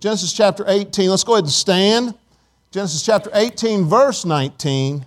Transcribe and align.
Genesis 0.00 0.32
chapter 0.32 0.64
18. 0.66 1.10
Let's 1.10 1.24
go 1.24 1.34
ahead 1.34 1.44
and 1.44 1.52
stand. 1.52 2.14
Genesis 2.70 3.04
chapter 3.04 3.30
18, 3.34 3.84
verse 3.84 4.24
19. 4.24 5.04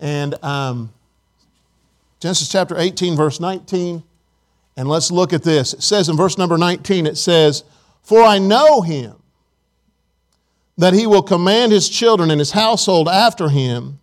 And 0.00 0.44
um, 0.44 0.92
Genesis 2.20 2.48
chapter 2.48 2.78
18, 2.78 3.16
verse 3.16 3.40
19. 3.40 4.02
And 4.76 4.88
let's 4.88 5.10
look 5.10 5.32
at 5.32 5.42
this. 5.42 5.72
It 5.72 5.82
says 5.82 6.08
in 6.08 6.16
verse 6.16 6.36
number 6.36 6.58
19, 6.58 7.06
it 7.06 7.16
says, 7.16 7.64
For 8.02 8.22
I 8.22 8.38
know 8.38 8.82
him, 8.82 9.14
that 10.76 10.92
he 10.92 11.06
will 11.06 11.22
command 11.22 11.72
his 11.72 11.88
children 11.88 12.30
and 12.30 12.40
his 12.40 12.50
household 12.50 13.08
after 13.08 13.48
him, 13.48 14.00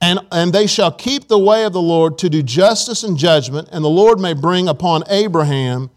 and, 0.00 0.18
and 0.30 0.52
they 0.52 0.66
shall 0.66 0.92
keep 0.92 1.28
the 1.28 1.38
way 1.38 1.64
of 1.64 1.72
the 1.72 1.80
Lord 1.80 2.18
to 2.18 2.28
do 2.28 2.42
justice 2.42 3.02
and 3.02 3.16
judgment, 3.16 3.68
and 3.72 3.84
the 3.84 3.88
Lord 3.88 4.20
may 4.20 4.34
bring 4.34 4.68
upon 4.68 5.04
Abraham 5.08 5.88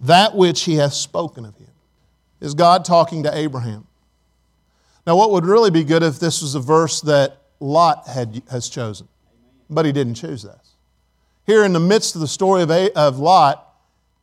that 0.00 0.34
which 0.34 0.62
he 0.62 0.76
hath 0.76 0.94
spoken 0.94 1.44
of 1.44 1.56
him. 1.56 1.73
Is 2.40 2.54
God 2.54 2.84
talking 2.84 3.22
to 3.22 3.36
Abraham? 3.36 3.86
Now, 5.06 5.16
what 5.16 5.30
would 5.32 5.44
really 5.44 5.70
be 5.70 5.84
good 5.84 6.02
if 6.02 6.18
this 6.18 6.40
was 6.40 6.54
a 6.54 6.60
verse 6.60 7.00
that 7.02 7.38
Lot 7.60 8.08
had, 8.08 8.42
has 8.50 8.68
chosen, 8.68 9.08
but 9.70 9.86
he 9.86 9.92
didn't 9.92 10.14
choose 10.14 10.42
this. 10.42 10.74
Here 11.46 11.64
in 11.64 11.72
the 11.72 11.80
midst 11.80 12.14
of 12.14 12.20
the 12.20 12.28
story 12.28 12.62
of, 12.62 12.70
a, 12.70 12.90
of 12.92 13.18
Lot, 13.18 13.66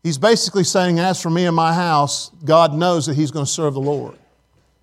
he's 0.03 0.17
basically 0.17 0.63
saying, 0.63 0.99
As 0.99 1.21
for 1.21 1.29
me 1.29 1.45
and 1.45 1.55
my 1.55 1.73
house, 1.73 2.31
God 2.43 2.73
knows 2.73 3.05
that 3.05 3.15
he's 3.15 3.31
going 3.31 3.45
to 3.45 3.51
serve 3.51 3.73
the 3.73 3.81
Lord. 3.81 4.15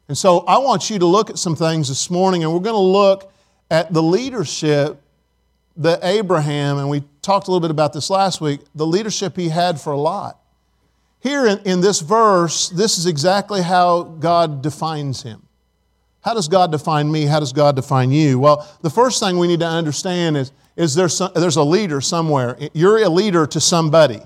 And 0.08 0.16
so 0.16 0.40
I 0.40 0.58
want 0.58 0.88
you 0.88 0.98
to 1.00 1.06
look 1.06 1.30
at 1.30 1.38
some 1.38 1.54
things 1.54 1.88
this 1.88 2.10
morning, 2.10 2.42
and 2.42 2.52
we're 2.52 2.60
going 2.60 2.74
to 2.74 2.78
look 2.78 3.32
at 3.70 3.92
the 3.92 4.02
leadership 4.02 5.00
that 5.76 6.00
Abraham, 6.02 6.78
and 6.78 6.88
we 6.88 7.04
talked 7.22 7.48
a 7.48 7.50
little 7.50 7.60
bit 7.60 7.70
about 7.70 7.92
this 7.92 8.08
last 8.08 8.40
week, 8.40 8.60
the 8.74 8.86
leadership 8.86 9.36
he 9.36 9.48
had 9.48 9.80
for 9.80 9.94
Lot. 9.96 10.38
Here 11.20 11.46
in, 11.46 11.58
in 11.60 11.80
this 11.80 12.00
verse, 12.00 12.68
this 12.68 12.98
is 12.98 13.06
exactly 13.06 13.62
how 13.62 14.02
God 14.02 14.62
defines 14.62 15.22
him. 15.22 15.42
How 16.20 16.34
does 16.34 16.48
God 16.48 16.70
define 16.70 17.10
me? 17.10 17.24
How 17.24 17.40
does 17.40 17.52
God 17.52 17.76
define 17.76 18.10
you? 18.10 18.38
Well, 18.38 18.68
the 18.82 18.90
first 18.90 19.20
thing 19.20 19.38
we 19.38 19.46
need 19.46 19.60
to 19.60 19.66
understand 19.66 20.36
is, 20.36 20.52
is 20.76 20.94
there 20.94 21.08
some, 21.08 21.32
there's 21.34 21.56
a 21.56 21.62
leader 21.62 22.00
somewhere. 22.00 22.56
You're 22.72 23.02
a 23.02 23.08
leader 23.08 23.46
to 23.46 23.60
somebody. 23.60 24.20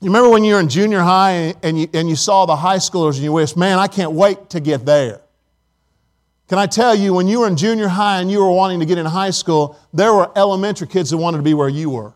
You 0.00 0.10
remember 0.10 0.30
when 0.30 0.44
you 0.44 0.54
were 0.54 0.60
in 0.60 0.68
junior 0.68 1.00
high 1.00 1.54
and 1.62 1.80
you, 1.80 1.88
and 1.94 2.08
you 2.08 2.16
saw 2.16 2.46
the 2.46 2.56
high 2.56 2.76
schoolers 2.76 3.14
and 3.14 3.24
you 3.24 3.32
wish, 3.32 3.56
man, 3.56 3.78
I 3.78 3.86
can't 3.86 4.12
wait 4.12 4.50
to 4.50 4.60
get 4.60 4.84
there. 4.84 5.20
Can 6.48 6.58
I 6.58 6.66
tell 6.66 6.94
you, 6.94 7.14
when 7.14 7.26
you 7.26 7.40
were 7.40 7.48
in 7.48 7.56
junior 7.56 7.88
high 7.88 8.20
and 8.20 8.30
you 8.30 8.38
were 8.38 8.50
wanting 8.50 8.80
to 8.80 8.86
get 8.86 8.98
in 8.98 9.06
high 9.06 9.30
school, 9.30 9.78
there 9.94 10.12
were 10.12 10.30
elementary 10.36 10.86
kids 10.86 11.10
that 11.10 11.16
wanted 11.16 11.38
to 11.38 11.42
be 11.42 11.54
where 11.54 11.70
you 11.70 11.88
were. 11.90 12.12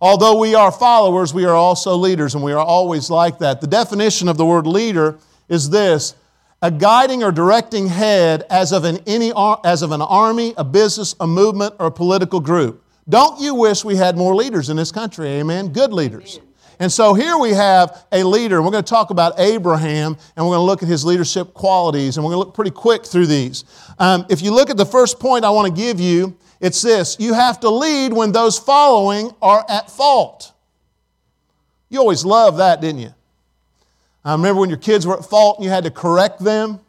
Although 0.00 0.38
we 0.38 0.54
are 0.54 0.72
followers, 0.72 1.34
we 1.34 1.44
are 1.44 1.54
also 1.54 1.94
leaders, 1.96 2.34
and 2.34 2.42
we 2.42 2.52
are 2.52 2.64
always 2.64 3.10
like 3.10 3.38
that. 3.40 3.60
The 3.60 3.66
definition 3.66 4.28
of 4.28 4.38
the 4.38 4.46
word 4.46 4.66
leader 4.66 5.18
is 5.48 5.68
this 5.68 6.14
a 6.62 6.70
guiding 6.70 7.22
or 7.22 7.32
directing 7.32 7.86
head 7.86 8.44
as 8.50 8.72
of, 8.72 8.84
an, 8.84 8.98
any, 9.06 9.32
as 9.64 9.82
of 9.82 9.92
an 9.92 10.02
army, 10.02 10.54
a 10.56 10.64
business, 10.64 11.14
a 11.20 11.26
movement, 11.26 11.74
or 11.78 11.86
a 11.86 11.90
political 11.90 12.40
group. 12.40 12.84
Don't 13.08 13.40
you 13.40 13.54
wish 13.54 13.84
we 13.84 13.96
had 13.96 14.16
more 14.16 14.34
leaders 14.34 14.70
in 14.70 14.76
this 14.76 14.92
country? 14.92 15.28
Amen. 15.28 15.72
Good 15.72 15.92
leaders. 15.92 16.38
And 16.78 16.90
so 16.90 17.12
here 17.12 17.36
we 17.36 17.50
have 17.50 18.06
a 18.12 18.22
leader. 18.22 18.56
And 18.56 18.64
we're 18.64 18.72
going 18.72 18.84
to 18.84 18.88
talk 18.88 19.10
about 19.10 19.38
Abraham 19.38 20.16
and 20.36 20.46
we're 20.46 20.56
going 20.56 20.60
to 20.60 20.64
look 20.64 20.82
at 20.82 20.88
his 20.88 21.04
leadership 21.04 21.52
qualities 21.52 22.16
and 22.16 22.24
we're 22.24 22.32
going 22.32 22.42
to 22.42 22.46
look 22.46 22.54
pretty 22.54 22.70
quick 22.70 23.04
through 23.04 23.26
these. 23.26 23.64
Um, 23.98 24.24
if 24.30 24.40
you 24.40 24.50
look 24.50 24.70
at 24.70 24.76
the 24.76 24.86
first 24.86 25.20
point 25.20 25.44
I 25.44 25.50
want 25.50 25.74
to 25.74 25.78
give 25.78 26.00
you, 26.00 26.36
it's 26.60 26.82
this 26.82 27.16
you 27.18 27.34
have 27.34 27.60
to 27.60 27.70
lead 27.70 28.12
when 28.12 28.32
those 28.32 28.58
following 28.58 29.32
are 29.40 29.64
at 29.68 29.90
fault. 29.90 30.52
You 31.88 31.98
always 31.98 32.24
loved 32.24 32.58
that, 32.58 32.80
didn't 32.80 33.00
you? 33.00 33.14
I 34.24 34.32
remember 34.32 34.60
when 34.60 34.68
your 34.68 34.78
kids 34.78 35.06
were 35.06 35.18
at 35.18 35.24
fault 35.24 35.58
and 35.58 35.64
you 35.64 35.70
had 35.70 35.84
to 35.84 35.90
correct 35.90 36.40
them. 36.40 36.80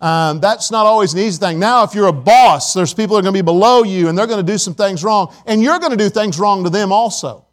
Um, 0.00 0.40
that's 0.40 0.70
not 0.70 0.86
always 0.86 1.12
an 1.12 1.20
easy 1.20 1.38
thing. 1.38 1.58
Now, 1.58 1.82
if 1.84 1.94
you're 1.94 2.06
a 2.06 2.12
boss, 2.12 2.72
there's 2.72 2.94
people 2.94 3.16
that 3.16 3.20
are 3.20 3.22
going 3.22 3.34
to 3.34 3.42
be 3.42 3.44
below 3.44 3.82
you 3.82 4.08
and 4.08 4.16
they're 4.16 4.26
going 4.26 4.44
to 4.44 4.52
do 4.52 4.56
some 4.56 4.74
things 4.74 5.04
wrong, 5.04 5.34
and 5.46 5.62
you're 5.62 5.78
going 5.78 5.90
to 5.90 5.96
do 5.96 6.08
things 6.08 6.38
wrong 6.38 6.64
to 6.64 6.70
them 6.70 6.90
also. 6.90 7.44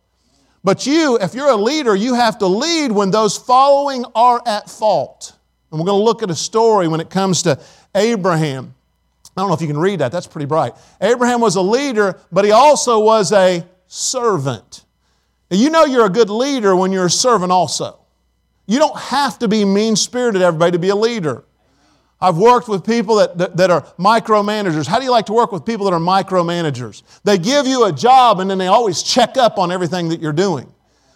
But 0.64 0.86
you, 0.86 1.18
if 1.22 1.34
you're 1.34 1.50
a 1.50 1.56
leader, 1.56 1.96
you 1.96 2.14
have 2.14 2.38
to 2.40 2.48
lead 2.48 2.92
when 2.92 3.12
those 3.12 3.38
following 3.38 4.06
are 4.16 4.42
at 4.46 4.70
fault. 4.70 5.34
And 5.72 5.80
we're 5.80 5.86
going 5.86 6.00
to 6.00 6.04
look 6.04 6.24
at 6.24 6.30
a 6.30 6.36
story 6.36 6.88
when 6.88 7.00
it 7.00 7.10
comes 7.10 7.44
to 7.44 7.60
Abraham. 7.96 8.74
I 9.38 9.42
don't 9.42 9.50
know 9.50 9.54
if 9.54 9.62
you 9.62 9.68
can 9.68 9.78
read 9.78 10.00
that, 10.00 10.12
that's 10.12 10.26
pretty 10.26 10.48
bright. 10.48 10.74
Abraham 11.00 11.42
was 11.42 11.58
a 11.58 11.62
leader, 11.62 12.20
but 12.32 12.44
he 12.44 12.52
also 12.52 13.00
was 13.00 13.32
a 13.32 13.64
servant. 13.86 14.84
Now, 15.52 15.58
you 15.58 15.70
know 15.70 15.86
you're 15.86 16.08
a 16.08 16.10
good 16.10 16.32
leader 16.32 16.76
when 16.76 16.92
you're 16.92 17.06
a 17.06 17.10
servant 17.12 17.52
also. 17.52 18.00
You 18.66 18.80
don't 18.80 18.98
have 18.98 19.38
to 19.40 19.48
be 19.48 19.64
mean 19.64 19.96
spirited, 19.96 20.42
everybody, 20.42 20.72
to 20.72 20.80
be 20.80 20.90
a 20.90 20.96
leader. 20.96 21.44
I've 22.20 22.38
worked 22.38 22.68
with 22.68 22.84
people 22.84 23.18
that, 23.18 23.38
that, 23.38 23.58
that, 23.58 23.70
are 23.70 23.84
micromanagers. 24.00 24.88
How 24.88 24.98
do 24.98 25.06
you 25.06 25.12
like 25.12 25.28
to 25.28 25.34
work 25.34 25.52
with 25.52 25.64
people 25.64 25.86
that 25.86 25.94
are 25.94 26.00
micromanagers? 26.00 27.04
They 27.24 27.38
give 27.38 27.68
you 27.68 27.86
a 27.86 27.92
job 27.92 28.40
and 28.40 28.50
then 28.50 28.58
they 28.58 28.66
always 28.66 29.04
check 29.04 29.38
up 29.38 29.60
on 29.60 29.72
everything 29.72 30.10
that 30.10 30.20
you're 30.20 30.34
doing. 30.34 30.74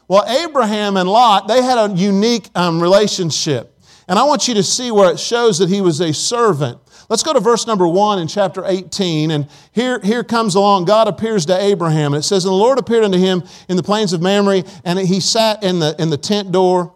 Well, 0.08 0.24
Abraham 0.28 0.96
and 0.96 1.10
Lot, 1.10 1.48
they 1.48 1.64
had 1.64 1.80
a 1.80 1.92
unique 1.96 2.50
um, 2.54 2.80
relationship. 2.80 3.81
And 4.12 4.20
I 4.20 4.26
want 4.26 4.50
you 4.50 4.56
to 4.56 4.64
see 4.64 4.92
where 4.92 5.10
it 5.10 5.22
shows 5.22 5.58
that 5.60 5.70
he 5.70 5.80
was 5.80 6.02
a 6.02 6.14
servant. 6.14 6.78
Let's 7.08 7.24
go 7.24 7.32
to 7.32 7.40
verse 7.40 7.66
number 7.66 7.88
one 7.88 8.20
in 8.20 8.28
chapter 8.28 8.62
18. 8.66 9.32
And 9.32 9.48
here, 9.72 10.02
here 10.02 10.22
comes 10.22 10.56
along, 10.56 10.84
God 10.84 11.08
appears 11.08 11.46
to 11.46 11.58
Abraham. 11.58 12.14
And 12.14 12.20
it 12.20 12.28
says, 12.28 12.44
And 12.44 12.52
the 12.52 12.58
Lord 12.58 12.78
appeared 12.78 13.06
unto 13.06 13.18
him 13.18 13.42
in 13.70 13.78
the 13.78 13.84
plains 13.84 14.12
of 14.12 14.22
Mamre, 14.22 14.64
and 14.84 15.00
he 15.00 15.22
sat 15.22 15.64
in 15.64 15.80
the, 15.80 15.96
in 15.98 16.10
the 16.10 16.18
tent 16.18 16.52
door 16.52 16.94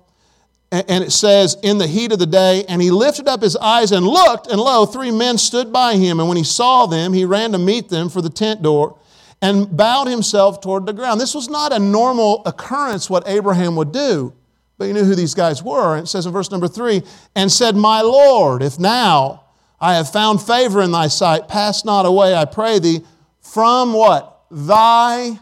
and 0.71 1.05
it 1.05 1.13
says, 1.13 1.55
in 1.63 1.77
the 1.77 1.87
heat 1.87 2.11
of 2.11 2.19
the 2.19 2.25
day, 2.25 2.65
and 2.67 2.81
he 2.81 2.91
lifted 2.91 3.29
up 3.29 3.41
his 3.41 3.55
eyes 3.55 3.93
and 3.93 4.05
looked, 4.05 4.47
and 4.47 4.59
lo, 4.59 4.85
three 4.85 5.11
men 5.11 5.37
stood 5.37 5.71
by 5.71 5.95
him. 5.95 6.19
And 6.19 6.27
when 6.27 6.35
he 6.35 6.43
saw 6.43 6.85
them, 6.85 7.13
he 7.13 7.23
ran 7.23 7.53
to 7.53 7.57
meet 7.57 7.87
them 7.87 8.09
for 8.09 8.21
the 8.21 8.29
tent 8.29 8.61
door 8.61 8.99
and 9.41 9.77
bowed 9.77 10.07
himself 10.07 10.59
toward 10.59 10.85
the 10.85 10.91
ground. 10.91 11.21
This 11.21 11.33
was 11.33 11.47
not 11.47 11.71
a 11.71 11.79
normal 11.79 12.41
occurrence, 12.45 13.09
what 13.09 13.25
Abraham 13.25 13.77
would 13.77 13.93
do, 13.93 14.33
but 14.77 14.85
he 14.85 14.93
knew 14.93 15.03
who 15.03 15.15
these 15.15 15.33
guys 15.33 15.63
were. 15.63 15.95
And 15.95 16.05
it 16.05 16.09
says 16.09 16.25
in 16.25 16.33
verse 16.33 16.51
number 16.51 16.67
three, 16.67 17.03
and 17.35 17.51
said, 17.51 17.75
My 17.75 18.01
Lord, 18.01 18.61
if 18.61 18.79
now 18.79 19.43
I 19.79 19.95
have 19.95 20.11
found 20.11 20.41
favor 20.41 20.81
in 20.81 20.91
thy 20.91 21.07
sight, 21.07 21.47
pass 21.47 21.85
not 21.85 22.05
away, 22.05 22.35
I 22.35 22.45
pray 22.45 22.79
thee, 22.79 23.01
from 23.41 23.93
what? 23.93 24.41
Thy 24.51 25.39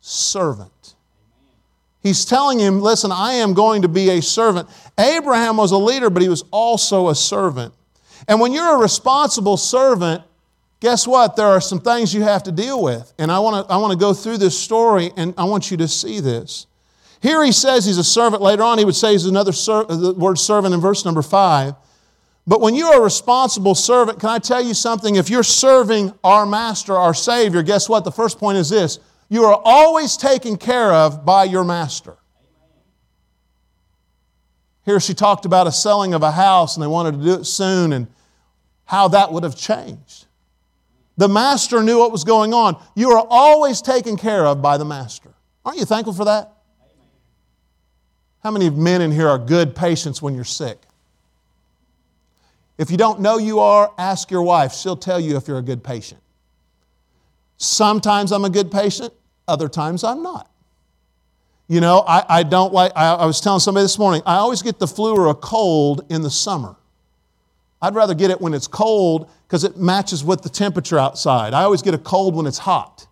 servant. 0.00 0.94
He's 2.02 2.24
telling 2.24 2.58
him, 2.58 2.80
listen, 2.80 3.12
I 3.12 3.34
am 3.34 3.54
going 3.54 3.82
to 3.82 3.88
be 3.88 4.10
a 4.10 4.22
servant. 4.22 4.68
Abraham 4.98 5.56
was 5.56 5.70
a 5.70 5.78
leader, 5.78 6.10
but 6.10 6.22
he 6.22 6.28
was 6.28 6.44
also 6.50 7.08
a 7.08 7.14
servant. 7.14 7.72
And 8.26 8.40
when 8.40 8.52
you're 8.52 8.76
a 8.76 8.78
responsible 8.78 9.56
servant, 9.56 10.24
guess 10.80 11.06
what? 11.06 11.36
There 11.36 11.46
are 11.46 11.60
some 11.60 11.80
things 11.80 12.12
you 12.12 12.22
have 12.22 12.42
to 12.44 12.52
deal 12.52 12.82
with. 12.82 13.12
And 13.18 13.30
I 13.30 13.38
want 13.38 13.66
to 13.66 13.72
I 13.72 13.76
want 13.76 13.92
to 13.92 13.98
go 13.98 14.12
through 14.12 14.38
this 14.38 14.58
story 14.58 15.12
and 15.16 15.32
I 15.38 15.44
want 15.44 15.70
you 15.70 15.76
to 15.78 15.88
see 15.88 16.20
this. 16.20 16.66
Here 17.22 17.44
he 17.44 17.52
says 17.52 17.84
he's 17.84 17.98
a 17.98 18.04
servant. 18.04 18.42
Later 18.42 18.64
on, 18.64 18.78
he 18.78 18.84
would 18.84 18.96
say 18.96 19.12
he's 19.12 19.26
another 19.26 19.52
ser- 19.52 19.84
the 19.84 20.12
word 20.12 20.38
servant 20.38 20.74
in 20.74 20.80
verse 20.80 21.04
number 21.04 21.22
five. 21.22 21.74
But 22.48 22.60
when 22.60 22.74
you're 22.74 22.98
a 22.98 23.00
responsible 23.00 23.76
servant, 23.76 24.18
can 24.18 24.28
I 24.28 24.40
tell 24.40 24.60
you 24.60 24.74
something? 24.74 25.14
If 25.14 25.30
you're 25.30 25.44
serving 25.44 26.12
our 26.24 26.44
master, 26.44 26.96
our 26.96 27.14
Savior, 27.14 27.62
guess 27.62 27.88
what? 27.88 28.04
The 28.04 28.10
first 28.10 28.38
point 28.38 28.58
is 28.58 28.68
this 28.68 28.98
you 29.28 29.44
are 29.44 29.60
always 29.64 30.16
taken 30.16 30.56
care 30.56 30.92
of 30.92 31.24
by 31.24 31.44
your 31.44 31.62
master. 31.62 32.16
Here 34.84 34.98
she 34.98 35.14
talked 35.14 35.44
about 35.44 35.68
a 35.68 35.72
selling 35.72 36.14
of 36.14 36.24
a 36.24 36.32
house 36.32 36.74
and 36.76 36.82
they 36.82 36.88
wanted 36.88 37.12
to 37.12 37.24
do 37.24 37.34
it 37.34 37.44
soon 37.44 37.92
and 37.92 38.08
how 38.84 39.06
that 39.08 39.32
would 39.32 39.44
have 39.44 39.56
changed. 39.56 40.26
The 41.16 41.28
master 41.28 41.84
knew 41.84 42.00
what 42.00 42.10
was 42.10 42.24
going 42.24 42.52
on. 42.52 42.82
You 42.96 43.12
are 43.12 43.24
always 43.30 43.80
taken 43.80 44.16
care 44.16 44.44
of 44.44 44.60
by 44.60 44.76
the 44.76 44.84
master. 44.84 45.30
Aren't 45.64 45.78
you 45.78 45.84
thankful 45.84 46.14
for 46.14 46.24
that? 46.24 46.52
How 48.42 48.50
many 48.50 48.70
men 48.70 49.02
in 49.02 49.12
here 49.12 49.28
are 49.28 49.38
good 49.38 49.74
patients 49.74 50.20
when 50.20 50.34
you're 50.34 50.44
sick? 50.44 50.78
If 52.78 52.90
you 52.90 52.96
don't 52.96 53.20
know 53.20 53.38
you 53.38 53.60
are, 53.60 53.92
ask 53.98 54.30
your 54.30 54.42
wife. 54.42 54.72
She'll 54.72 54.96
tell 54.96 55.20
you 55.20 55.36
if 55.36 55.46
you're 55.46 55.58
a 55.58 55.62
good 55.62 55.84
patient. 55.84 56.20
Sometimes 57.56 58.32
I'm 58.32 58.44
a 58.44 58.50
good 58.50 58.72
patient, 58.72 59.12
other 59.46 59.68
times 59.68 60.02
I'm 60.02 60.22
not. 60.22 60.50
You 61.68 61.80
know, 61.80 62.04
I, 62.06 62.24
I 62.28 62.42
don't 62.42 62.72
like, 62.72 62.90
I, 62.96 63.14
I 63.14 63.26
was 63.26 63.40
telling 63.40 63.60
somebody 63.60 63.84
this 63.84 63.98
morning, 63.98 64.22
I 64.26 64.34
always 64.36 64.62
get 64.62 64.80
the 64.80 64.88
flu 64.88 65.14
or 65.14 65.28
a 65.28 65.34
cold 65.34 66.04
in 66.10 66.22
the 66.22 66.30
summer. 66.30 66.74
I'd 67.80 67.94
rather 67.94 68.14
get 68.14 68.30
it 68.30 68.40
when 68.40 68.52
it's 68.54 68.66
cold 68.66 69.30
because 69.46 69.62
it 69.62 69.76
matches 69.76 70.24
with 70.24 70.42
the 70.42 70.48
temperature 70.48 70.98
outside. 70.98 71.54
I 71.54 71.62
always 71.62 71.82
get 71.82 71.94
a 71.94 71.98
cold 71.98 72.34
when 72.34 72.46
it's 72.46 72.58
hot. 72.58 73.06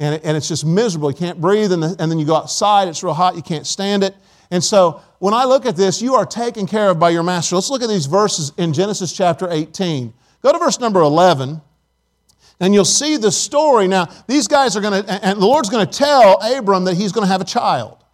And, 0.00 0.16
it, 0.16 0.22
and 0.24 0.36
it's 0.36 0.48
just 0.48 0.66
miserable. 0.66 1.10
You 1.10 1.16
can't 1.16 1.40
breathe, 1.40 1.72
and, 1.72 1.82
the, 1.82 1.96
and 2.00 2.10
then 2.10 2.18
you 2.18 2.26
go 2.26 2.34
outside, 2.34 2.88
it's 2.88 3.04
real 3.04 3.14
hot, 3.14 3.36
you 3.36 3.42
can't 3.42 3.66
stand 3.66 4.02
it. 4.02 4.16
And 4.52 4.62
so 4.62 5.00
when 5.18 5.32
I 5.32 5.44
look 5.44 5.64
at 5.64 5.76
this, 5.76 6.02
you 6.02 6.14
are 6.14 6.26
taken 6.26 6.66
care 6.66 6.90
of 6.90 6.98
by 6.98 7.08
your 7.08 7.22
master. 7.22 7.56
Let's 7.56 7.70
look 7.70 7.82
at 7.82 7.88
these 7.88 8.04
verses 8.04 8.52
in 8.58 8.74
Genesis 8.74 9.10
chapter 9.10 9.50
18. 9.50 10.12
Go 10.42 10.52
to 10.52 10.58
verse 10.58 10.78
number 10.78 11.00
11. 11.00 11.58
And 12.60 12.74
you'll 12.74 12.84
see 12.84 13.16
the 13.16 13.32
story. 13.32 13.88
Now, 13.88 14.08
these 14.28 14.46
guys 14.46 14.76
are 14.76 14.82
going 14.82 15.04
to, 15.04 15.24
and 15.24 15.40
the 15.40 15.46
Lord's 15.46 15.70
going 15.70 15.86
to 15.86 15.98
tell 15.98 16.38
Abram 16.42 16.84
that 16.84 16.96
he's 16.96 17.12
going 17.12 17.26
to 17.26 17.32
have 17.32 17.40
a 17.40 17.46
child. 17.46 18.04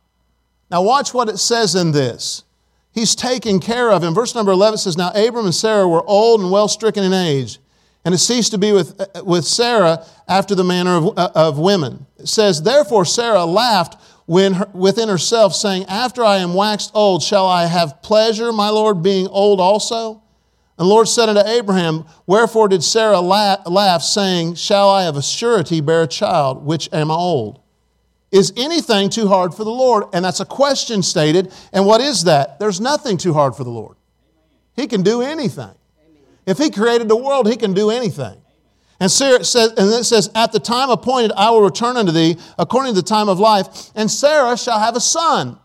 Now, 0.71 0.83
watch 0.83 1.13
what 1.13 1.29
it 1.29 1.39
says 1.39 1.75
in 1.75 1.91
this. 1.91 2.45
He's 2.93 3.17
taking 3.17 3.59
care 3.59 3.91
of 3.91 4.05
him. 4.05 4.15
Verse 4.15 4.37
number 4.37 4.53
11 4.53 4.79
says, 4.79 4.97
Now 4.97 5.11
Abram 5.11 5.45
and 5.45 5.55
Sarah 5.55 5.89
were 5.89 6.05
old 6.07 6.41
and 6.41 6.53
well 6.53 6.69
stricken 6.69 7.03
in 7.03 7.13
age, 7.13 7.59
and 8.05 8.15
it 8.15 8.19
ceased 8.19 8.53
to 8.53 8.59
be 8.59 8.73
with, 8.73 9.01
with 9.25 9.45
Sarah 9.45 10.07
after 10.29 10.55
the 10.55 10.65
manner 10.65 10.97
of, 10.97 11.19
of 11.19 11.59
women. 11.59 12.07
It 12.17 12.29
says, 12.29 12.63
Therefore 12.63 13.05
Sarah 13.05 13.45
laughed 13.45 13.97
her, 14.29 14.69
within 14.73 15.09
herself, 15.09 15.55
saying, 15.55 15.87
After 15.87 16.25
I 16.25 16.39
am 16.39 16.55
waxed 16.55 16.91
old, 16.95 17.23
shall 17.23 17.47
I 17.47 17.67
have 17.67 18.03
pleasure, 18.03 18.53
my 18.53 18.69
Lord, 18.69 19.03
being 19.03 19.27
old 19.29 19.61
also? 19.61 20.23
And 20.79 20.85
the 20.85 20.91
Lord 20.91 21.09
said 21.09 21.29
unto 21.29 21.49
Abraham, 21.49 22.05
Wherefore 22.27 22.69
did 22.69 22.85
Sarah 22.85 23.21
laugh, 23.21 23.61
laugh, 23.67 24.03
saying, 24.03 24.55
Shall 24.55 24.89
I 24.89 25.05
of 25.05 25.17
a 25.17 25.23
surety 25.23 25.81
bear 25.81 26.03
a 26.03 26.07
child, 26.07 26.65
which 26.65 26.89
am 26.93 27.11
old? 27.11 27.61
Is 28.31 28.53
anything 28.57 29.09
too 29.09 29.27
hard 29.27 29.55
for 29.55 29.65
the 29.65 29.71
Lord? 29.71 30.05
And 30.13 30.25
that's 30.25 30.41
a 30.41 30.45
question 30.45 31.03
stated. 31.03 31.53
And 31.73 31.87
what 31.87 32.01
is 32.01 32.25
that? 32.25 32.59
There's 32.59 32.81
nothing 32.81 33.17
too 33.17 33.33
hard 33.33 33.57
for 33.57 33.65
the 33.65 33.71
Lord. 33.71 33.97
He 34.77 34.87
can 34.87 35.03
do 35.03 35.23
anything. 35.23 35.75
If 36.47 36.59
He 36.59 36.71
created 36.71 37.09
the 37.09 37.17
world, 37.17 37.49
He 37.49 37.57
can 37.57 37.73
do 37.73 37.91
anything. 37.91 38.41
And 39.01 39.11
Sarah 39.11 39.45
says, 39.45 39.71
and 39.77 39.89
it 39.93 40.05
says, 40.05 40.31
At 40.35 40.53
the 40.53 40.59
time 40.59 40.91
appointed, 40.91 41.33
I 41.37 41.51
will 41.51 41.63
return 41.63 41.97
unto 41.97 42.13
thee 42.13 42.37
according 42.59 42.95
to 42.95 43.01
the 43.01 43.07
time 43.07 43.29
of 43.29 43.39
life, 43.39 43.91
and 43.95 44.11
Sarah 44.11 44.57
shall 44.57 44.79
have 44.79 44.97
a 44.97 45.01
son. 45.01 45.59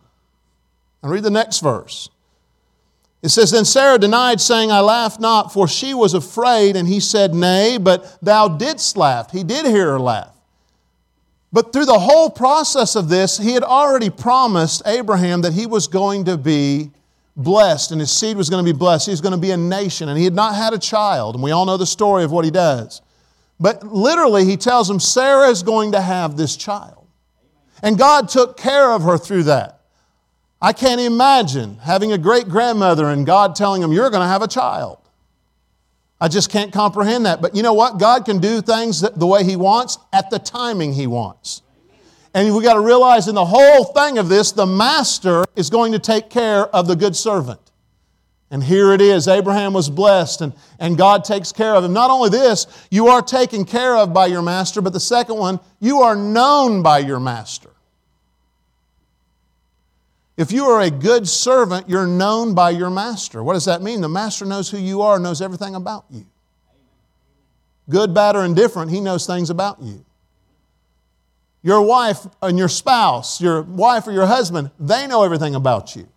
And 1.02 1.12
read 1.12 1.24
the 1.24 1.32
next 1.32 1.60
verse. 1.60 2.10
It 3.24 3.30
says, 3.30 3.52
Then 3.52 3.66
Sarah 3.66 3.98
denied, 3.98 4.40
saying, 4.40 4.72
I 4.72 4.82
laughed 4.82 5.20
not, 5.20 5.52
for 5.52 5.68
she 5.68 5.94
was 5.94 6.14
afraid. 6.14 6.76
And 6.76 6.88
he 6.88 7.00
said, 7.00 7.34
Nay, 7.34 7.78
but 7.78 8.18
thou 8.22 8.50
didst 8.50 8.98
laugh. 8.98 9.32
He 9.32 9.44
did 9.44 9.66
hear 9.66 9.92
her 9.92 10.00
laugh. 10.00 10.34
But 11.52 11.72
through 11.72 11.86
the 11.86 12.00
whole 12.00 12.30
process 12.30 12.96
of 12.96 13.10
this, 13.10 13.38
he 13.38 13.54
had 13.54 13.64
already 13.64 14.10
promised 14.10 14.82
Abraham 14.86 15.42
that 15.42 15.54
he 15.54 15.68
was 15.68 15.88
going 15.88 16.26
to 16.26 16.36
be 16.36 16.92
blessed 17.36 17.92
and 17.92 18.02
his 18.02 18.12
seed 18.12 18.36
was 18.36 18.50
going 18.50 18.66
to 18.66 18.74
be 18.74 18.78
blessed. 18.78 19.06
He 19.06 19.12
was 19.12 19.22
going 19.22 19.34
to 19.34 19.40
be 19.40 19.52
a 19.52 19.58
nation, 19.58 20.10
and 20.10 20.18
he 20.18 20.24
had 20.24 20.34
not 20.34 20.56
had 20.56 20.74
a 20.74 20.80
child. 20.80 21.36
And 21.36 21.44
we 21.44 21.52
all 21.52 21.66
know 21.66 21.78
the 21.78 21.86
story 21.86 22.24
of 22.24 22.32
what 22.32 22.44
he 22.44 22.52
does. 22.52 23.03
But 23.64 23.82
literally, 23.88 24.44
he 24.44 24.58
tells 24.58 24.90
him, 24.90 25.00
Sarah 25.00 25.48
is 25.48 25.64
going 25.64 25.94
to 25.94 26.02
have 26.02 26.36
this 26.36 26.58
child. 26.58 27.08
And 27.82 27.98
God 27.98 28.28
took 28.28 28.58
care 28.58 28.92
of 28.92 29.04
her 29.04 29.18
through 29.18 29.44
that. 29.44 29.80
I 30.62 30.74
can't 30.74 31.00
imagine 31.00 31.78
having 31.78 32.12
a 32.12 32.18
great 32.18 32.50
grandmother 32.50 33.06
and 33.08 33.26
God 33.26 33.56
telling 33.56 33.82
him, 33.82 33.94
You're 33.94 34.10
going 34.10 34.22
to 34.22 34.28
have 34.28 34.42
a 34.42 34.50
child. 34.50 34.98
I 36.20 36.28
just 36.28 36.52
can't 36.52 36.74
comprehend 36.74 37.26
that. 37.26 37.42
But 37.42 37.56
you 37.56 37.64
know 37.64 37.72
what? 37.72 38.00
God 38.00 38.26
can 38.26 38.40
do 38.40 38.62
things 38.62 39.00
the 39.00 39.26
way 39.26 39.46
He 39.46 39.56
wants 39.56 39.98
at 40.12 40.30
the 40.30 40.40
timing 40.40 40.92
He 40.92 41.08
wants. 41.08 41.62
And 42.34 42.54
we 42.54 42.64
got 42.64 42.74
to 42.74 42.82
realize 42.82 43.30
in 43.30 43.36
the 43.36 43.46
whole 43.46 43.86
thing 43.86 44.18
of 44.18 44.28
this, 44.28 44.52
the 44.52 44.66
master 44.66 45.46
is 45.56 45.70
going 45.70 45.94
to 45.94 46.00
take 46.00 46.30
care 46.30 46.66
of 46.76 46.88
the 46.88 46.98
good 46.98 47.16
servant. 47.16 47.62
And 48.54 48.64
here 48.64 48.94
it 48.94 49.02
is. 49.02 49.28
Abraham 49.28 49.74
was 49.74 49.90
blessed, 49.90 50.42
and, 50.42 50.54
and 50.78 50.96
God 50.96 51.24
takes 51.26 51.52
care 51.52 51.74
of 51.74 51.84
him. 51.84 51.92
Not 51.92 52.12
only 52.12 52.30
this, 52.30 52.68
you 52.92 53.08
are 53.08 53.24
taken 53.24 53.66
care 53.66 53.98
of 53.98 54.14
by 54.14 54.28
your 54.28 54.44
master, 54.44 54.80
but 54.80 54.94
the 54.94 55.00
second 55.00 55.38
one, 55.38 55.60
you 55.80 56.02
are 56.02 56.16
known 56.16 56.84
by 56.84 57.00
your 57.00 57.20
master. 57.20 57.72
If 60.38 60.52
you 60.52 60.66
are 60.66 60.82
a 60.82 60.92
good 60.92 61.28
servant, 61.28 61.90
you're 61.90 62.06
known 62.06 62.54
by 62.54 62.70
your 62.70 62.92
master. 62.92 63.44
What 63.44 63.54
does 63.54 63.66
that 63.66 63.82
mean? 63.82 64.02
The 64.02 64.10
master 64.10 64.46
knows 64.46 64.70
who 64.70 64.78
you 64.78 65.02
are, 65.02 65.18
knows 65.18 65.42
everything 65.42 65.74
about 65.74 66.06
you. 66.12 66.28
Good, 67.90 68.14
bad, 68.14 68.36
or 68.36 68.46
indifferent, 68.46 68.92
he 68.92 69.02
knows 69.02 69.26
things 69.26 69.50
about 69.50 69.82
you. 69.82 70.06
Your 71.64 71.82
wife 71.82 72.20
and 72.40 72.60
your 72.60 72.70
spouse, 72.70 73.42
your 73.42 73.64
wife 73.64 74.06
or 74.06 74.12
your 74.12 74.28
husband, 74.28 74.70
they 74.80 75.08
know 75.08 75.24
everything 75.24 75.56
about 75.56 75.96
you. 75.96 76.08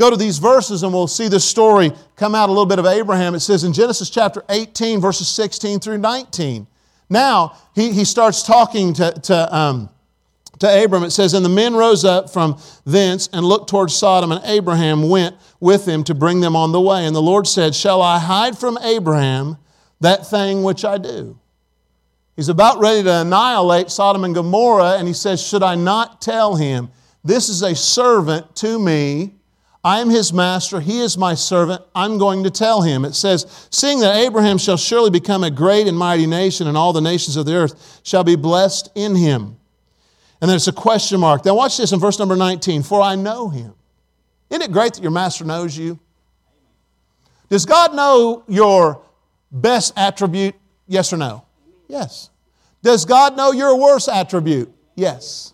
Go 0.00 0.08
to 0.08 0.16
these 0.16 0.38
verses 0.38 0.82
and 0.82 0.94
we'll 0.94 1.06
see 1.06 1.28
this 1.28 1.44
story 1.44 1.92
come 2.16 2.34
out 2.34 2.48
a 2.48 2.52
little 2.52 2.64
bit 2.64 2.78
of 2.78 2.86
Abraham. 2.86 3.34
It 3.34 3.40
says 3.40 3.64
in 3.64 3.74
Genesis 3.74 4.08
chapter 4.08 4.42
18, 4.48 4.98
verses 4.98 5.28
16 5.28 5.78
through 5.78 5.98
19. 5.98 6.66
Now, 7.10 7.58
he, 7.74 7.92
he 7.92 8.06
starts 8.06 8.42
talking 8.42 8.94
to, 8.94 9.12
to 9.12 9.54
um, 9.54 9.90
to 10.60 10.84
Abram, 10.84 11.02
it 11.02 11.10
says, 11.10 11.34
And 11.34 11.44
the 11.44 11.50
men 11.50 11.74
rose 11.74 12.06
up 12.06 12.30
from 12.30 12.58
thence 12.86 13.28
and 13.34 13.44
looked 13.44 13.68
towards 13.68 13.94
Sodom, 13.94 14.32
and 14.32 14.40
Abraham 14.46 15.10
went 15.10 15.36
with 15.60 15.84
them 15.84 16.02
to 16.04 16.14
bring 16.14 16.40
them 16.40 16.56
on 16.56 16.72
the 16.72 16.80
way. 16.80 17.04
And 17.04 17.14
the 17.14 17.20
Lord 17.20 17.46
said, 17.46 17.74
Shall 17.74 18.00
I 18.00 18.18
hide 18.18 18.56
from 18.56 18.78
Abraham 18.78 19.58
that 20.00 20.26
thing 20.26 20.62
which 20.62 20.82
I 20.82 20.96
do? 20.96 21.38
He's 22.36 22.48
about 22.48 22.80
ready 22.80 23.02
to 23.02 23.20
annihilate 23.20 23.90
Sodom 23.90 24.24
and 24.24 24.34
Gomorrah, 24.34 24.96
and 24.96 25.06
he 25.06 25.12
says, 25.12 25.46
Should 25.46 25.62
I 25.62 25.74
not 25.74 26.22
tell 26.22 26.56
him, 26.56 26.90
This 27.22 27.50
is 27.50 27.60
a 27.60 27.74
servant 27.74 28.56
to 28.56 28.78
me. 28.78 29.34
I 29.82 30.00
am 30.00 30.10
his 30.10 30.32
master, 30.32 30.80
he 30.80 31.00
is 31.00 31.16
my 31.16 31.34
servant. 31.34 31.82
I'm 31.94 32.18
going 32.18 32.44
to 32.44 32.50
tell 32.50 32.82
him. 32.82 33.04
It 33.04 33.14
says, 33.14 33.68
Seeing 33.70 34.00
that 34.00 34.16
Abraham 34.16 34.58
shall 34.58 34.76
surely 34.76 35.10
become 35.10 35.42
a 35.42 35.50
great 35.50 35.86
and 35.86 35.96
mighty 35.96 36.26
nation, 36.26 36.66
and 36.66 36.76
all 36.76 36.92
the 36.92 37.00
nations 37.00 37.36
of 37.36 37.46
the 37.46 37.54
earth 37.54 38.00
shall 38.02 38.22
be 38.22 38.36
blessed 38.36 38.90
in 38.94 39.14
him. 39.16 39.56
And 40.40 40.50
there's 40.50 40.68
a 40.68 40.72
question 40.72 41.20
mark. 41.20 41.44
Now, 41.44 41.54
watch 41.54 41.78
this 41.78 41.92
in 41.92 42.00
verse 42.00 42.18
number 42.18 42.36
19 42.36 42.82
For 42.82 43.00
I 43.00 43.14
know 43.14 43.48
him. 43.48 43.74
Isn't 44.50 44.62
it 44.62 44.72
great 44.72 44.94
that 44.94 45.02
your 45.02 45.12
master 45.12 45.44
knows 45.44 45.76
you? 45.76 45.98
Does 47.48 47.64
God 47.64 47.94
know 47.94 48.44
your 48.48 49.02
best 49.50 49.94
attribute? 49.96 50.54
Yes 50.86 51.12
or 51.12 51.16
no? 51.16 51.44
Yes. 51.88 52.30
Does 52.82 53.04
God 53.04 53.36
know 53.36 53.52
your 53.52 53.78
worst 53.78 54.08
attribute? 54.08 54.72
Yes. 54.94 55.52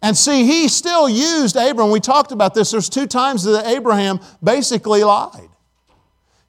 And 0.00 0.16
see, 0.16 0.44
he 0.44 0.68
still 0.68 1.08
used 1.08 1.56
Abraham. 1.56 1.90
We 1.90 2.00
talked 2.00 2.30
about 2.30 2.54
this. 2.54 2.70
There's 2.70 2.88
two 2.88 3.06
times 3.06 3.42
that 3.44 3.66
Abraham 3.66 4.20
basically 4.42 5.02
lied. 5.02 5.48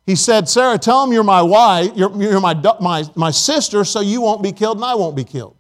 He 0.06 0.16
said, 0.16 0.50
Sarah, 0.50 0.78
tell 0.78 1.04
him 1.04 1.14
you're 1.14 1.24
my 1.24 1.42
wife, 1.42 1.92
you're, 1.96 2.12
you're 2.22 2.40
my, 2.40 2.56
my, 2.80 3.04
my 3.16 3.32
sister, 3.32 3.84
so 3.84 4.02
you 4.02 4.22
won't 4.22 4.42
be 4.42 4.52
killed 4.52 4.78
and 4.78 4.86
I 4.86 4.96
won't 4.96 5.16
be 5.16 5.24
killed. 5.24 5.56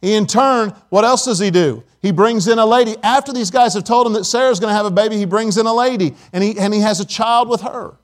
He, 0.00 0.14
in 0.14 0.26
turn, 0.26 0.74
what 0.88 1.04
else 1.04 1.26
does 1.26 1.38
he 1.38 1.50
do? 1.50 1.84
He 2.00 2.10
brings 2.10 2.48
in 2.48 2.58
a 2.58 2.64
lady. 2.64 2.96
After 3.02 3.32
these 3.32 3.50
guys 3.50 3.74
have 3.74 3.84
told 3.84 4.06
him 4.06 4.14
that 4.14 4.24
Sarah's 4.24 4.60
going 4.60 4.70
to 4.70 4.76
have 4.76 4.86
a 4.86 4.90
baby, 4.90 5.16
he 5.18 5.26
brings 5.26 5.58
in 5.58 5.66
a 5.66 5.74
lady 5.74 6.14
and 6.32 6.42
he, 6.42 6.58
and 6.58 6.72
he 6.72 6.80
has 6.80 7.00
a 7.00 7.04
child 7.04 7.50
with 7.50 7.60
her. 7.60 7.96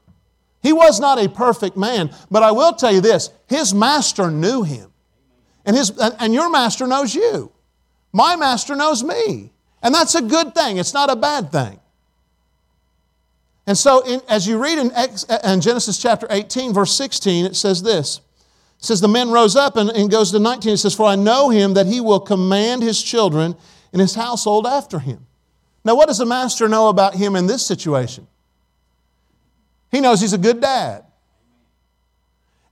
He 0.63 0.73
was 0.73 1.01
not 1.01 1.19
a 1.19 1.29
perfect 1.29 1.77
man, 1.77 2.11
but 2.31 2.43
I 2.43 2.51
will 2.51 2.75
tell 2.75 2.93
you 2.93 3.01
this 3.01 3.31
his 3.47 3.73
master 3.73 4.31
knew 4.31 4.63
him. 4.63 4.93
And, 5.65 5.75
his, 5.77 5.91
and 5.99 6.35
your 6.35 6.51
master 6.51 6.87
knows 6.87 7.15
you. 7.15 7.51
My 8.17 8.35
master 8.35 8.75
knows 8.75 9.05
me. 9.05 9.53
And 9.83 9.95
that's 9.95 10.15
a 10.15 10.23
good 10.23 10.55
thing, 10.55 10.79
it's 10.79 10.95
not 10.95 11.11
a 11.11 11.17
bad 11.17 11.53
thing. 11.53 11.79
And 13.67 13.77
so, 13.77 14.01
in, 14.07 14.23
as 14.27 14.49
you 14.49 14.57
read 14.57 14.79
in, 14.79 14.91
in 15.45 15.61
Genesis 15.61 15.99
chapter 15.99 16.27
18, 16.31 16.73
verse 16.73 16.97
16, 16.97 17.45
it 17.45 17.57
says 17.57 17.83
this 17.83 18.23
it 18.79 18.85
says, 18.87 19.03
The 19.03 19.09
men 19.09 19.31
rose 19.31 19.55
up 19.55 19.77
and, 19.77 19.91
and 19.91 20.11
goes 20.11 20.31
to 20.33 20.39
19. 20.39 20.73
It 20.73 20.77
says, 20.79 20.95
For 20.95 21.05
I 21.05 21.15
know 21.15 21.51
him 21.51 21.75
that 21.75 21.87
he 21.87 22.01
will 22.01 22.21
command 22.21 22.83
his 22.83 23.03
children 23.03 23.55
and 23.93 24.01
his 24.01 24.15
household 24.15 24.67
after 24.67 24.99
him. 24.99 25.27
Now, 25.85 25.95
what 25.95 26.09
does 26.09 26.19
the 26.19 26.27
master 26.27 26.69
know 26.69 26.89
about 26.89 27.17
him 27.17 27.37
in 27.37 27.47
this 27.47 27.67
situation? 27.67 28.27
He 29.91 30.01
knows 30.01 30.23
he's 30.23 30.33
a 30.33 30.39
good 30.39 30.63
dad. 30.63 31.05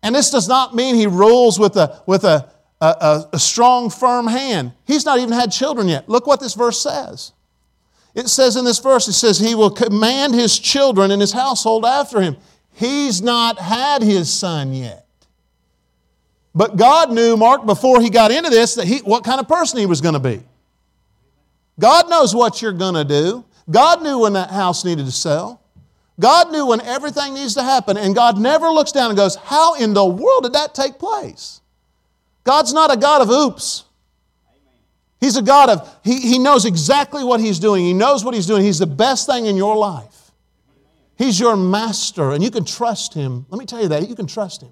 And 0.02 0.14
this 0.14 0.30
does 0.30 0.48
not 0.48 0.74
mean 0.74 0.94
he 0.94 1.06
rules 1.06 1.58
with 1.58 1.76
a, 1.76 2.02
with 2.06 2.24
a, 2.24 2.50
a, 2.80 3.24
a, 3.32 3.38
strong, 3.38 3.88
firm 3.88 4.26
hand. 4.26 4.72
He's 4.84 5.04
not 5.04 5.18
even 5.18 5.32
had 5.32 5.50
children 5.50 5.88
yet. 5.88 6.08
Look 6.08 6.26
what 6.26 6.40
this 6.40 6.54
verse 6.54 6.80
says. 6.80 7.32
It 8.14 8.28
says 8.28 8.56
in 8.56 8.64
this 8.64 8.78
verse, 8.78 9.08
it 9.08 9.14
says, 9.14 9.38
He 9.38 9.54
will 9.54 9.70
command 9.70 10.34
His 10.34 10.58
children 10.58 11.10
and 11.10 11.20
His 11.20 11.32
household 11.32 11.84
after 11.84 12.20
Him. 12.20 12.36
He's 12.72 13.22
not 13.22 13.58
had 13.58 14.02
His 14.02 14.32
son 14.32 14.74
yet. 14.74 15.04
But 16.54 16.76
God 16.76 17.10
knew, 17.10 17.36
Mark, 17.36 17.66
before 17.66 18.00
he 18.00 18.10
got 18.10 18.30
into 18.30 18.48
this, 18.48 18.76
that 18.76 18.86
he, 18.86 18.98
what 18.98 19.24
kind 19.24 19.40
of 19.40 19.48
person 19.48 19.78
he 19.78 19.86
was 19.86 20.00
going 20.00 20.14
to 20.14 20.20
be. 20.20 20.40
God 21.80 22.08
knows 22.08 22.34
what 22.34 22.62
you're 22.62 22.72
going 22.72 22.94
to 22.94 23.04
do. 23.04 23.44
God 23.68 24.02
knew 24.02 24.20
when 24.20 24.34
that 24.34 24.50
house 24.50 24.84
needed 24.84 25.06
to 25.06 25.12
sell. 25.12 25.60
God 26.20 26.52
knew 26.52 26.66
when 26.66 26.80
everything 26.82 27.34
needs 27.34 27.54
to 27.54 27.62
happen. 27.64 27.96
And 27.96 28.14
God 28.14 28.38
never 28.38 28.68
looks 28.68 28.92
down 28.92 29.10
and 29.10 29.16
goes, 29.16 29.34
How 29.34 29.74
in 29.74 29.94
the 29.94 30.04
world 30.04 30.44
did 30.44 30.52
that 30.52 30.74
take 30.74 30.98
place? 30.98 31.60
God's 32.44 32.72
not 32.72 32.92
a 32.92 32.96
God 32.96 33.22
of 33.22 33.30
oops. 33.30 33.84
He's 35.20 35.36
a 35.36 35.42
God 35.42 35.70
of, 35.70 36.00
he, 36.04 36.20
he 36.20 36.38
knows 36.38 36.66
exactly 36.66 37.24
what 37.24 37.40
He's 37.40 37.58
doing. 37.58 37.84
He 37.84 37.94
knows 37.94 38.22
what 38.24 38.34
He's 38.34 38.46
doing. 38.46 38.62
He's 38.62 38.78
the 38.78 38.86
best 38.86 39.26
thing 39.26 39.46
in 39.46 39.56
your 39.56 39.74
life. 39.74 40.30
He's 41.16 41.40
your 41.40 41.56
master, 41.56 42.32
and 42.32 42.44
you 42.44 42.50
can 42.50 42.64
trust 42.64 43.14
Him. 43.14 43.46
Let 43.48 43.58
me 43.58 43.64
tell 43.64 43.80
you 43.80 43.88
that. 43.88 44.08
You 44.08 44.14
can 44.14 44.26
trust 44.26 44.62
Him. 44.62 44.70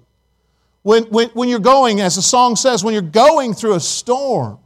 When, 0.83 1.05
when, 1.05 1.29
when 1.29 1.49
you're 1.49 1.59
going, 1.59 2.01
as 2.01 2.17
the 2.17 2.21
song 2.21 2.55
says, 2.55 2.83
when 2.83 2.93
you're 2.93 3.01
going 3.01 3.53
through 3.53 3.75
a 3.75 3.79
storm 3.79 4.59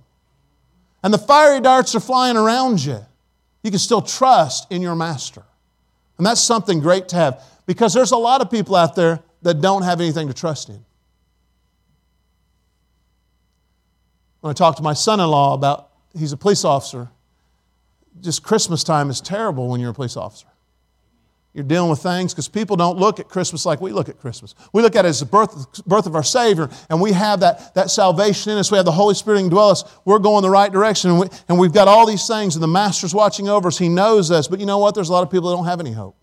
and 1.04 1.14
the 1.14 1.20
fiery 1.20 1.62
darts 1.62 1.96
are 1.96 2.00
flying 2.00 2.36
around 2.36 2.84
you, 2.84 3.00
you 3.64 3.70
can 3.70 3.80
still 3.80 4.02
trust 4.02 4.70
in 4.72 4.82
your 4.82 4.96
master. 4.96 5.44
And 6.18 6.26
that's 6.26 6.42
something 6.42 6.80
great 6.80 7.08
to 7.10 7.16
have 7.16 7.44
because 7.68 7.94
there's 7.94 8.12
a 8.12 8.18
lot 8.18 8.42
of 8.42 8.50
people 8.50 8.76
out 8.76 8.96
there 8.96 9.20
that 9.44 9.62
don't 9.62 9.84
have 9.84 10.02
anything 10.02 10.28
to 10.28 10.34
trust 10.34 10.70
in. 10.70 10.84
When 14.42 14.52
I 14.52 14.54
talked 14.54 14.78
to 14.78 14.84
my 14.84 14.94
son 14.94 15.20
in 15.20 15.28
law 15.28 15.54
about, 15.54 15.90
he's 16.18 16.32
a 16.32 16.38
police 16.38 16.64
officer, 16.64 17.10
just 18.22 18.44
Christmas 18.44 18.84
time 18.84 19.10
is 19.10 19.22
terrible 19.22 19.68
when 19.70 19.80
you're 19.80 19.92
a 19.92 19.94
police 19.94 20.18
officer. 20.18 20.48
You're 21.54 21.66
dealing 21.66 21.90
with 21.90 22.04
things 22.04 22.34
because 22.34 22.48
people 22.48 22.76
don't 22.76 23.00
look 23.00 23.20
at 23.20 23.30
Christmas 23.30 23.66
like 23.66 23.82
we 23.82 23.92
look 23.92 24.10
at 24.10 24.20
Christmas. 24.20 24.54
We 24.74 24.84
look 24.84 24.96
at 24.96 25.06
it 25.06 25.08
as 25.08 25.22
the 25.22 25.26
birth, 25.26 25.84
birth 25.88 26.06
of 26.06 26.14
our 26.14 26.24
Savior, 26.24 26.70
and 26.88 27.02
we 27.02 27.12
have 27.14 27.40
that, 27.40 27.74
that 27.74 27.90
salvation 27.90 28.52
in 28.52 28.60
us. 28.60 28.70
We 28.70 28.78
have 28.78 28.86
the 28.86 28.92
Holy 28.92 29.16
Spirit 29.16 29.40
indwell 29.40 29.72
us. 29.72 29.84
We're 30.06 30.20
going 30.20 30.44
the 30.44 30.52
right 30.52 30.72
direction, 30.72 31.10
and, 31.10 31.20
we, 31.20 31.28
and 31.50 31.58
we've 31.58 31.74
got 31.74 31.88
all 31.88 32.06
these 32.06 32.28
things, 32.28 32.56
and 32.56 32.62
the 32.62 32.68
Master's 32.68 33.16
watching 33.16 33.50
over 33.50 33.70
us. 33.70 33.78
He 33.80 33.90
knows 33.90 34.30
us. 34.30 34.48
But 34.48 34.60
you 34.60 34.68
know 34.68 34.78
what? 34.78 34.94
There's 34.94 35.10
a 35.10 35.12
lot 35.12 35.24
of 35.24 35.32
people 35.32 35.50
that 35.50 35.56
don't 35.56 35.66
have 35.66 35.80
any 35.80 35.94
hope. 35.94 36.16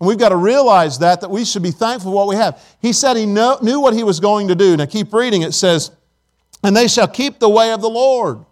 And 0.00 0.08
we've 0.08 0.18
got 0.18 0.30
to 0.30 0.36
realize 0.36 0.98
that, 0.98 1.20
that 1.20 1.30
we 1.30 1.44
should 1.44 1.62
be 1.62 1.70
thankful 1.70 2.10
for 2.10 2.16
what 2.16 2.26
we 2.26 2.34
have. 2.34 2.60
He 2.80 2.92
said 2.92 3.16
he 3.16 3.26
know, 3.26 3.58
knew 3.62 3.78
what 3.78 3.94
he 3.94 4.02
was 4.02 4.18
going 4.18 4.48
to 4.48 4.56
do. 4.56 4.76
Now 4.76 4.86
keep 4.86 5.12
reading. 5.12 5.42
It 5.42 5.52
says, 5.52 5.92
And 6.62 6.76
they 6.76 6.88
shall 6.88 7.08
keep 7.08 7.38
the 7.38 7.48
way 7.48 7.72
of 7.72 7.80
the 7.80 7.88
Lord. 7.88 8.44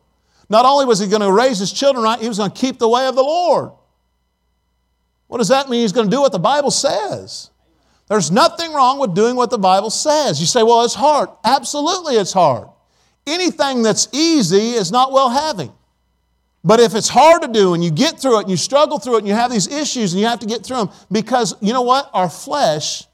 Not 0.48 0.64
only 0.64 0.86
was 0.86 0.98
he 0.98 1.06
going 1.06 1.22
to 1.22 1.30
raise 1.30 1.58
his 1.58 1.72
children 1.72 2.04
right, 2.04 2.20
he 2.20 2.28
was 2.28 2.38
going 2.38 2.50
to 2.50 2.58
keep 2.58 2.78
the 2.78 2.88
way 2.88 3.06
of 3.06 3.14
the 3.14 3.22
Lord. 3.22 3.72
What 5.26 5.38
does 5.38 5.48
that 5.48 5.68
mean? 5.68 5.82
He's 5.82 5.92
going 5.92 6.06
to 6.06 6.16
do 6.16 6.22
what 6.22 6.32
the 6.32 6.38
Bible 6.38 6.70
says. 6.70 7.50
There's 8.08 8.30
nothing 8.30 8.72
wrong 8.72 8.98
with 8.98 9.14
doing 9.14 9.36
what 9.36 9.50
the 9.50 9.58
Bible 9.58 9.90
says. 9.90 10.40
You 10.40 10.46
say, 10.46 10.62
well, 10.62 10.84
it's 10.84 10.94
hard. 10.94 11.28
Absolutely, 11.44 12.14
it's 12.14 12.32
hard. 12.32 12.68
Anything 13.26 13.82
that's 13.82 14.08
easy 14.12 14.70
is 14.70 14.90
not 14.90 15.12
well 15.12 15.28
having. 15.28 15.70
But 16.64 16.80
if 16.80 16.94
it's 16.94 17.08
hard 17.08 17.42
to 17.42 17.48
do 17.48 17.74
and 17.74 17.84
you 17.84 17.90
get 17.90 18.18
through 18.18 18.38
it 18.38 18.42
and 18.42 18.50
you 18.50 18.56
struggle 18.56 18.98
through 18.98 19.16
it 19.16 19.18
and 19.18 19.28
you 19.28 19.34
have 19.34 19.50
these 19.50 19.68
issues 19.68 20.14
and 20.14 20.20
you 20.20 20.26
have 20.26 20.40
to 20.40 20.46
get 20.46 20.64
through 20.64 20.78
them, 20.78 20.90
because 21.12 21.54
you 21.60 21.74
know 21.74 21.82
what? 21.82 22.10
Our 22.14 22.30
flesh 22.30 23.04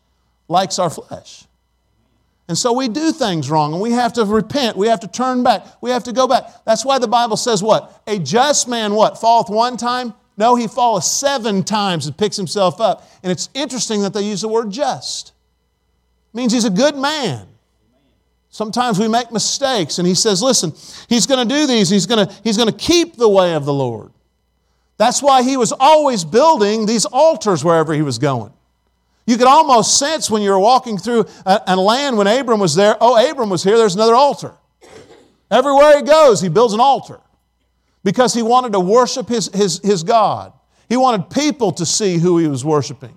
likes 0.48 0.78
our 0.78 0.90
flesh. 0.90 1.44
And 2.46 2.58
so 2.58 2.72
we 2.72 2.88
do 2.88 3.10
things 3.10 3.48
wrong 3.48 3.72
and 3.72 3.80
we 3.80 3.92
have 3.92 4.12
to 4.14 4.24
repent. 4.24 4.76
We 4.76 4.88
have 4.88 5.00
to 5.00 5.08
turn 5.08 5.42
back. 5.42 5.64
We 5.80 5.90
have 5.90 6.04
to 6.04 6.12
go 6.12 6.28
back. 6.28 6.64
That's 6.64 6.84
why 6.84 6.98
the 6.98 7.08
Bible 7.08 7.36
says 7.36 7.62
what? 7.62 8.02
A 8.06 8.18
just 8.18 8.68
man, 8.68 8.94
what? 8.94 9.18
Falleth 9.18 9.48
one 9.48 9.76
time, 9.76 10.12
no, 10.36 10.56
he 10.56 10.66
falls 10.66 11.10
seven 11.10 11.62
times 11.62 12.06
and 12.06 12.16
picks 12.16 12.36
himself 12.36 12.80
up. 12.80 13.08
And 13.22 13.30
it's 13.30 13.48
interesting 13.54 14.02
that 14.02 14.12
they 14.12 14.22
use 14.22 14.42
the 14.42 14.48
word 14.48 14.70
just. 14.70 15.32
It 16.32 16.36
means 16.36 16.52
he's 16.52 16.64
a 16.64 16.70
good 16.70 16.96
man. 16.96 17.46
Sometimes 18.50 19.00
we 19.00 19.08
make 19.08 19.32
mistakes, 19.32 19.98
and 19.98 20.06
he 20.06 20.14
says, 20.14 20.40
listen, 20.40 20.72
he's 21.08 21.26
going 21.26 21.48
to 21.48 21.54
do 21.54 21.66
these, 21.66 21.90
he's 21.90 22.06
going 22.06 22.24
to, 22.24 22.32
he's 22.44 22.56
going 22.56 22.70
to 22.70 22.76
keep 22.76 23.16
the 23.16 23.28
way 23.28 23.54
of 23.54 23.64
the 23.64 23.72
Lord. 23.72 24.12
That's 24.96 25.20
why 25.20 25.42
he 25.42 25.56
was 25.56 25.72
always 25.72 26.24
building 26.24 26.86
these 26.86 27.04
altars 27.04 27.64
wherever 27.64 27.92
he 27.92 28.02
was 28.02 28.18
going. 28.18 28.52
You 29.26 29.38
could 29.38 29.46
almost 29.46 29.98
sense 29.98 30.30
when 30.30 30.42
you 30.42 30.50
were 30.50 30.58
walking 30.58 30.98
through 30.98 31.26
a, 31.46 31.62
a 31.68 31.76
land 31.76 32.18
when 32.18 32.26
Abram 32.26 32.60
was 32.60 32.74
there, 32.74 32.96
oh, 33.00 33.30
Abram 33.30 33.48
was 33.48 33.64
here, 33.64 33.78
there's 33.78 33.94
another 33.94 34.14
altar. 34.14 34.52
Everywhere 35.50 35.96
he 35.96 36.02
goes, 36.02 36.40
he 36.40 36.48
builds 36.48 36.74
an 36.74 36.80
altar 36.80 37.20
because 38.02 38.34
he 38.34 38.42
wanted 38.42 38.72
to 38.72 38.80
worship 38.80 39.28
his, 39.28 39.48
his, 39.54 39.80
his 39.82 40.02
God. 40.02 40.52
He 40.88 40.96
wanted 40.96 41.30
people 41.30 41.72
to 41.72 41.86
see 41.86 42.18
who 42.18 42.38
he 42.38 42.48
was 42.48 42.64
worshiping. 42.64 43.16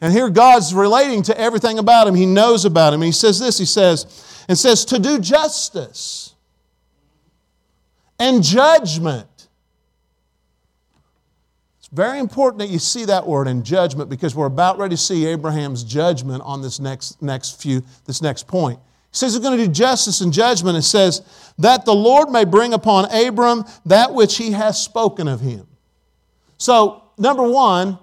And 0.00 0.12
here 0.12 0.28
God's 0.30 0.74
relating 0.74 1.22
to 1.24 1.38
everything 1.38 1.78
about 1.78 2.06
him. 2.06 2.14
He 2.14 2.26
knows 2.26 2.64
about 2.64 2.92
him. 2.92 3.00
And 3.00 3.06
he 3.06 3.12
says 3.12 3.38
this, 3.38 3.58
he 3.58 3.64
says, 3.64 4.44
and 4.48 4.58
says 4.58 4.84
to 4.86 4.98
do 4.98 5.18
justice 5.18 6.34
and 8.18 8.42
judgment. 8.42 9.26
Very 11.92 12.20
important 12.20 12.60
that 12.60 12.68
you 12.68 12.78
see 12.78 13.04
that 13.06 13.26
word 13.26 13.48
in 13.48 13.64
judgment 13.64 14.08
because 14.10 14.34
we're 14.34 14.46
about 14.46 14.78
ready 14.78 14.94
to 14.94 15.00
see 15.00 15.26
Abraham's 15.26 15.82
judgment 15.82 16.42
on 16.44 16.62
this 16.62 16.78
next, 16.78 17.20
next 17.20 17.60
few, 17.60 17.82
this 18.06 18.22
next 18.22 18.46
point. 18.46 18.78
He 19.10 19.16
says 19.16 19.32
he's 19.32 19.42
going 19.42 19.58
to 19.58 19.66
do 19.66 19.72
justice 19.72 20.20
and 20.20 20.32
judgment. 20.32 20.78
It 20.78 20.82
says, 20.82 21.22
that 21.60 21.84
the 21.84 21.94
Lord 21.94 22.30
may 22.30 22.44
bring 22.44 22.72
upon 22.72 23.12
Abram 23.12 23.64
that 23.84 24.14
which 24.14 24.38
he 24.38 24.52
has 24.52 24.82
spoken 24.82 25.28
of 25.28 25.40
him. 25.40 25.66
So, 26.56 27.02
number 27.18 27.42
one 27.42 27.98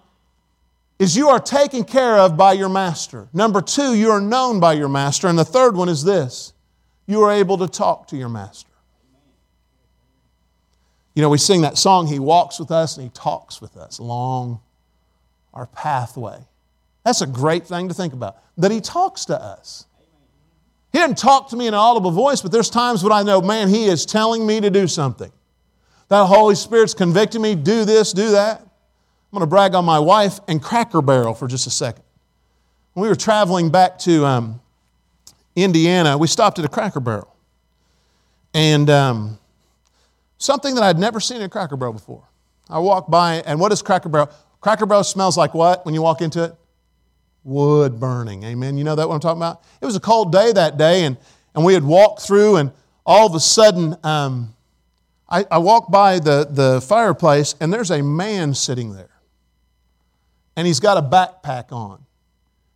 is 1.00 1.18
you 1.18 1.30
are 1.30 1.40
taken 1.40 1.84
care 1.84 2.18
of 2.18 2.38
by 2.38 2.54
your 2.54 2.70
master. 2.70 3.28
Number 3.34 3.62
two, 3.62 3.96
you 3.96 4.12
are 4.12 4.22
known 4.22 4.60
by 4.60 4.74
your 4.74 4.90
master. 4.90 5.28
And 5.28 5.38
the 5.38 5.46
third 5.46 5.76
one 5.76 5.90
is 5.90 6.04
this 6.04 6.54
you 7.08 7.24
are 7.24 7.32
able 7.32 7.58
to 7.58 7.68
talk 7.68 8.08
to 8.10 8.18
your 8.18 8.30
master. 8.30 8.67
You 11.18 11.24
know, 11.24 11.30
we 11.30 11.40
sing 11.40 11.62
that 11.62 11.80
song, 11.80 12.06
He 12.06 12.20
walks 12.20 12.60
with 12.60 12.70
us 12.70 12.96
and 12.96 13.04
He 13.04 13.10
talks 13.10 13.60
with 13.60 13.76
us 13.76 13.98
along 13.98 14.60
our 15.52 15.66
pathway. 15.66 16.38
That's 17.04 17.22
a 17.22 17.26
great 17.26 17.66
thing 17.66 17.88
to 17.88 17.96
think 17.96 18.14
about, 18.14 18.38
that 18.56 18.70
He 18.70 18.80
talks 18.80 19.26
to 19.26 19.42
us. 19.42 19.88
He 20.94 21.00
didn't 21.00 21.18
talk 21.18 21.50
to 21.50 21.56
me 21.56 21.66
in 21.66 21.74
an 21.74 21.80
audible 21.80 22.12
voice, 22.12 22.44
but 22.44 22.52
there's 22.52 22.70
times 22.70 23.02
when 23.04 23.12
I 23.12 23.24
know, 23.24 23.42
man, 23.42 23.68
He 23.68 23.86
is 23.86 24.06
telling 24.06 24.46
me 24.46 24.62
to 24.62 24.70
do 24.70 24.88
something. 24.88 25.32
That 26.10 26.28
Holy 26.28 26.54
Spirit's 26.54 26.94
convicting 26.94 27.42
me, 27.42 27.56
do 27.56 27.84
this, 27.84 28.14
do 28.14 28.30
that. 28.34 28.62
I'm 28.62 28.68
going 29.32 29.42
to 29.42 29.48
brag 29.48 29.74
on 29.74 29.86
my 29.86 29.98
wife 29.98 30.40
and 30.48 30.62
Cracker 30.62 31.02
Barrel 31.02 31.34
for 31.34 31.48
just 31.48 31.66
a 31.66 31.72
second. 31.72 32.04
When 32.94 33.02
we 33.02 33.10
were 33.10 33.16
traveling 33.16 33.72
back 33.72 33.98
to 34.02 34.24
um, 34.24 34.62
Indiana, 35.56 36.16
we 36.16 36.28
stopped 36.28 36.60
at 36.60 36.66
a 36.66 36.70
Cracker 36.70 37.00
Barrel. 37.00 37.36
And 38.54 38.88
um, 38.92 39.40
something 40.38 40.76
that 40.76 40.84
I'd 40.84 41.00
never 41.00 41.20
seen 41.20 41.42
a 41.42 41.50
Cracker 41.50 41.78
Barrel 41.78 41.94
before. 41.94 42.24
I 42.70 42.80
walked 42.80 43.10
by, 43.10 43.36
and 43.46 43.60
what 43.60 43.72
is 43.72 43.82
Cracker 43.82 44.10
Barrel? 44.10 44.30
Cracker 44.62 44.86
Barrel 44.86 45.04
smells 45.04 45.38
like 45.38 45.54
what 45.54 45.86
when 45.86 45.94
you 45.94 46.02
walk 46.02 46.22
into 46.22 46.44
it? 46.44 46.56
wood 47.48 48.00
burning. 48.00 48.44
Amen. 48.44 48.78
You 48.78 48.84
know 48.84 48.96
that 48.96 49.08
what 49.08 49.16
I'm 49.16 49.22
talking 49.22 49.40
about? 49.40 49.64
It 49.82 49.86
was 49.86 49.96
a 49.96 50.02
cold 50.02 50.32
day 50.32 50.52
that 50.52 50.78
day, 50.78 51.06
and, 51.06 51.18
and 51.56 51.66
we 51.66 51.74
had 51.74 51.84
walked 51.84 52.22
through, 52.22 52.58
and 52.58 52.72
all 53.06 53.26
of 53.26 53.34
a 53.34 53.40
sudden, 53.40 53.96
um, 54.04 54.54
I, 55.30 55.46
I 55.50 55.58
walked 55.58 55.90
by 55.90 56.20
the, 56.20 56.48
the 56.50 56.82
fireplace, 56.82 57.56
and 57.60 57.72
there's 57.72 57.90
a 57.90 58.04
man 58.04 58.54
sitting 58.54 58.94
there. 58.94 59.10
And 60.58 60.68
he's 60.68 60.80
got 60.80 60.98
a 60.98 61.02
backpack 61.02 61.72
on. 61.72 62.04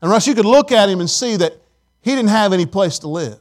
And 0.01 0.09
Russ, 0.09 0.25
you 0.25 0.35
could 0.35 0.45
look 0.45 0.71
at 0.71 0.87
him 0.87 0.99
and 0.99 1.09
see 1.09 1.35
that 1.35 1.53
he 2.01 2.11
didn't 2.11 2.29
have 2.29 2.53
any 2.53 2.65
place 2.65 2.99
to 2.99 3.07
live. 3.07 3.39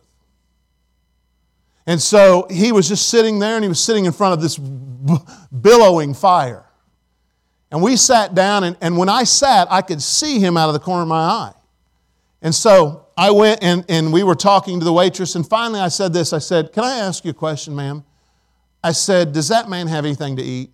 And 1.91 2.01
so 2.01 2.47
he 2.49 2.71
was 2.71 2.87
just 2.87 3.09
sitting 3.09 3.41
there, 3.41 3.57
and 3.57 3.65
he 3.65 3.69
was 3.69 3.83
sitting 3.83 4.05
in 4.05 4.13
front 4.13 4.35
of 4.35 4.41
this 4.41 4.57
billowing 4.57 6.15
fire. 6.15 6.65
And 7.73 7.83
we 7.83 7.97
sat 7.97 8.33
down, 8.33 8.63
and, 8.63 8.77
and 8.81 8.97
when 8.97 9.09
I 9.09 9.25
sat, 9.25 9.67
I 9.73 9.83
could 9.83 10.01
see 10.01 10.39
him 10.39 10.57
out 10.57 10.69
of 10.69 10.75
the 10.75 10.79
corner 10.79 11.03
of 11.03 11.09
my 11.09 11.19
eye. 11.19 11.53
And 12.43 12.55
so 12.55 13.09
I 13.17 13.33
went 13.33 13.65
and, 13.65 13.85
and 13.89 14.13
we 14.13 14.23
were 14.23 14.37
talking 14.37 14.79
to 14.79 14.85
the 14.85 14.93
waitress, 14.93 15.35
and 15.35 15.45
finally 15.45 15.81
I 15.81 15.89
said 15.89 16.13
this 16.13 16.33
I 16.33 16.39
said, 16.39 16.73
Can 16.73 16.85
I 16.85 16.99
ask 16.99 17.25
you 17.25 17.33
a 17.33 17.35
question, 17.35 17.75
ma'am? 17.75 18.05
I 18.85 18.93
said, 18.93 19.33
Does 19.33 19.49
that 19.49 19.69
man 19.69 19.89
have 19.89 20.05
anything 20.05 20.37
to 20.37 20.45
eat? 20.45 20.71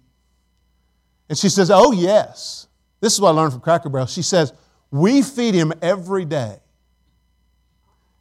And 1.30 1.38
she 1.38 1.48
says, 1.48 1.70
Oh, 1.70 1.92
yes. 1.92 2.66
This 3.00 3.14
is 3.14 3.22
what 3.22 3.30
I 3.30 3.32
learned 3.32 3.52
from 3.52 3.62
Cracker 3.62 3.88
Barrel. 3.88 4.06
She 4.06 4.20
says, 4.20 4.52
We 4.90 5.22
feed 5.22 5.54
him 5.54 5.72
every 5.80 6.26
day. 6.26 6.58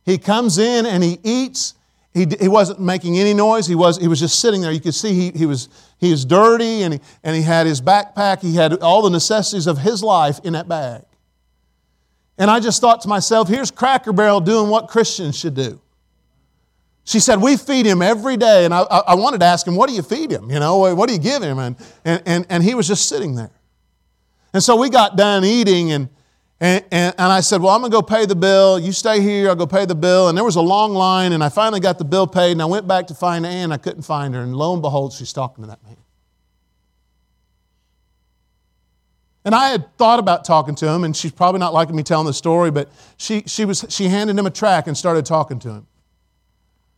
He 0.05 0.17
comes 0.17 0.59
in 0.59 0.85
and 0.85 1.03
he 1.03 1.19
eats 1.21 1.73
he, 2.15 2.25
he 2.39 2.47
wasn't 2.47 2.79
making 2.79 3.19
any 3.19 3.33
noise. 3.33 3.67
He 3.67 3.75
was, 3.75 3.97
he 3.97 4.07
was 4.07 4.21
just 4.21 4.39
sitting 4.39 4.61
there. 4.61 4.71
You 4.71 4.79
could 4.79 4.95
see 4.95 5.13
he, 5.13 5.31
he, 5.37 5.45
was, 5.45 5.67
he 5.97 6.11
was 6.11 6.23
dirty 6.23 6.81
and 6.83 6.93
he, 6.93 6.99
and 7.25 7.35
he 7.35 7.41
had 7.41 7.67
his 7.67 7.81
backpack. 7.81 8.41
He 8.41 8.55
had 8.55 8.81
all 8.81 9.01
the 9.01 9.09
necessities 9.09 9.67
of 9.67 9.79
his 9.79 10.01
life 10.01 10.39
in 10.45 10.53
that 10.53 10.69
bag. 10.69 11.03
And 12.37 12.49
I 12.49 12.61
just 12.61 12.79
thought 12.79 13.01
to 13.01 13.09
myself, 13.09 13.49
here's 13.49 13.69
Cracker 13.69 14.13
Barrel 14.13 14.39
doing 14.39 14.69
what 14.69 14.87
Christians 14.87 15.37
should 15.37 15.55
do. 15.55 15.81
She 17.03 17.19
said, 17.19 17.41
We 17.41 17.57
feed 17.57 17.85
him 17.85 18.01
every 18.01 18.37
day. 18.37 18.63
And 18.63 18.73
I, 18.73 18.81
I 18.81 19.15
wanted 19.15 19.41
to 19.41 19.45
ask 19.45 19.67
him, 19.67 19.75
What 19.75 19.89
do 19.89 19.95
you 19.95 20.01
feed 20.01 20.31
him? 20.31 20.49
You 20.49 20.59
know, 20.59 20.95
what 20.95 21.07
do 21.07 21.13
you 21.13 21.19
give 21.19 21.43
him? 21.43 21.59
And, 21.59 21.75
and, 22.03 22.23
and, 22.25 22.45
and 22.49 22.63
he 22.63 22.75
was 22.75 22.87
just 22.87 23.07
sitting 23.09 23.35
there. 23.35 23.51
And 24.53 24.63
so 24.63 24.77
we 24.77 24.89
got 24.89 25.17
done 25.17 25.43
eating, 25.43 25.91
and, 25.91 26.09
and, 26.59 26.85
and, 26.89 27.13
and, 27.17 27.31
I 27.31 27.41
said, 27.41 27.61
Well, 27.61 27.75
I'm 27.75 27.81
going 27.81 27.91
to 27.91 27.95
go 27.95 28.01
pay 28.01 28.25
the 28.25 28.35
bill. 28.35 28.79
You 28.79 28.93
stay 28.93 29.19
here, 29.19 29.49
I'll 29.49 29.55
go 29.55 29.67
pay 29.67 29.85
the 29.85 29.95
bill. 29.95 30.29
And 30.29 30.37
there 30.37 30.45
was 30.45 30.55
a 30.55 30.61
long 30.61 30.93
line, 30.93 31.33
and 31.33 31.43
I 31.43 31.49
finally 31.49 31.81
got 31.81 31.97
the 31.97 32.05
bill 32.05 32.27
paid, 32.27 32.53
and 32.53 32.61
I 32.61 32.65
went 32.65 32.87
back 32.87 33.07
to 33.07 33.13
find 33.13 33.45
Ann. 33.45 33.73
I 33.73 33.77
couldn't 33.77 34.03
find 34.03 34.33
her. 34.33 34.41
And 34.41 34.55
lo 34.55 34.73
and 34.73 34.81
behold, 34.81 35.11
she's 35.11 35.33
talking 35.33 35.63
to 35.63 35.67
that 35.69 35.83
man. 35.83 35.97
And 39.43 39.53
I 39.53 39.69
had 39.69 39.95
thought 39.97 40.17
about 40.17 40.43
talking 40.43 40.75
to 40.75 40.89
him, 40.89 41.03
and 41.03 41.15
she's 41.15 41.31
probably 41.31 41.59
not 41.59 41.73
liking 41.73 41.95
me 41.95 42.03
telling 42.03 42.25
the 42.25 42.33
story, 42.33 42.71
but 42.71 42.89
she, 43.17 43.43
she, 43.45 43.63
was, 43.63 43.85
she 43.89 44.07
handed 44.07 44.39
him 44.39 44.47
a 44.47 44.49
track 44.49 44.87
and 44.87 44.97
started 44.97 45.25
talking 45.25 45.59
to 45.59 45.69
him. 45.69 45.87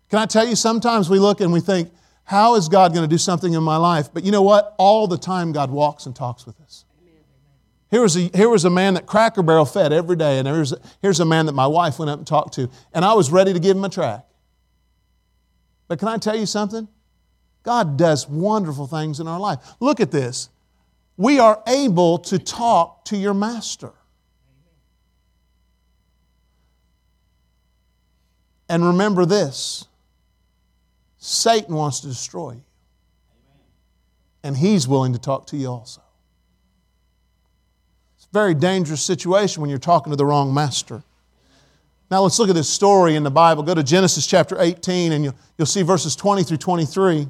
Can 0.10 0.20
I 0.20 0.26
tell 0.28 0.48
you, 0.48 0.56
sometimes 0.56 1.10
we 1.10 1.20
look 1.20 1.42
and 1.42 1.52
we 1.52 1.60
think, 1.60 1.92
How 2.24 2.56
is 2.56 2.70
God 2.70 2.94
going 2.94 3.04
to 3.04 3.14
do 3.14 3.18
something 3.18 3.54
in 3.54 3.64
my 3.64 3.76
life? 3.76 4.10
But 4.14 4.24
you 4.24 4.32
know 4.32 4.44
what? 4.44 4.76
All 4.78 5.08
the 5.08 5.18
time, 5.18 5.52
God 5.52 5.72
walks 5.72 6.06
and 6.06 6.16
talks 6.16 6.46
with 6.46 6.62
us. 6.62 6.86
Here 7.90 8.02
was, 8.02 8.18
a, 8.18 8.30
here 8.36 8.50
was 8.50 8.66
a 8.66 8.70
man 8.70 8.96
that 8.96 9.06
Cracker 9.06 9.42
Barrel 9.42 9.66
fed 9.66 9.94
every 9.94 10.18
day, 10.18 10.40
and 10.40 10.48
here's, 10.48 10.74
here's 11.02 11.20
a 11.22 11.26
man 11.26 11.46
that 11.46 11.54
my 11.54 11.68
wife 11.68 12.00
went 12.00 12.12
up 12.12 12.18
and 12.18 12.28
talked 12.28 12.54
to, 12.56 12.70
and 12.94 13.06
I 13.06 13.14
was 13.14 13.32
ready 13.32 13.54
to 13.54 13.60
give 13.60 13.78
him 13.78 13.86
a 13.86 13.90
track. 13.90 14.26
But 15.88 16.00
can 16.00 16.10
I 16.10 16.18
tell 16.18 16.36
you 16.36 16.46
something? 16.46 16.88
God 17.64 17.98
does 17.98 18.28
wonderful 18.28 18.88
things 18.88 19.20
in 19.20 19.28
our 19.28 19.40
life. 19.40 19.60
Look 19.80 20.00
at 20.00 20.12
this. 20.12 20.50
We 21.16 21.40
are 21.40 21.64
able 21.66 22.20
to 22.20 22.40
talk 22.40 23.06
to 23.06 23.18
your 23.18 23.34
master. 23.34 23.94
And 28.70 28.86
remember 28.86 29.26
this 29.26 29.86
Satan 31.18 31.74
wants 31.74 32.02
to 32.02 32.08
destroy 32.08 32.52
you. 32.52 32.64
and 34.44 34.56
He's 34.58 34.88
willing 34.88 35.14
to 35.14 35.20
talk 35.20 35.48
to 35.48 35.58
you 35.58 35.68
also. 35.68 36.02
Very 38.34 38.54
dangerous 38.54 39.02
situation 39.02 39.62
when 39.62 39.70
you're 39.70 39.80
talking 39.80 40.12
to 40.12 40.18
the 40.18 40.26
wrong 40.26 40.54
master. 40.54 41.04
Now 42.10 42.22
let's 42.22 42.40
look 42.40 42.50
at 42.50 42.56
this 42.56 42.70
story 42.70 43.16
in 43.16 43.24
the 43.24 43.32
Bible. 43.32 43.64
Go 43.64 43.76
to 43.76 43.84
Genesis 43.84 44.26
chapter 44.26 44.60
18 44.60 45.12
and 45.12 45.24
you'll, 45.26 45.36
you'll 45.58 45.66
see 45.66 45.82
verses 45.82 46.16
20 46.16 46.44
through 46.44 46.58
23. 46.58 47.28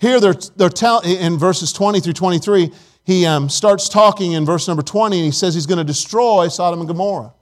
Here 0.00 0.20
they're, 0.20 0.34
they're 0.56 0.68
tell, 0.68 1.00
in 1.00 1.38
verses 1.38 1.72
20 1.72 2.00
through 2.00 2.12
23, 2.12 2.70
he 3.04 3.24
um, 3.24 3.48
starts 3.48 3.88
talking 3.88 4.32
in 4.32 4.44
verse 4.44 4.68
number 4.68 4.82
20 4.82 5.16
and 5.16 5.24
he 5.24 5.30
says 5.32 5.54
he's 5.54 5.66
going 5.66 5.78
to 5.78 5.84
destroy 5.84 6.48
Sodom 6.48 6.80
and 6.80 6.88
Gomorrah. 6.88 7.32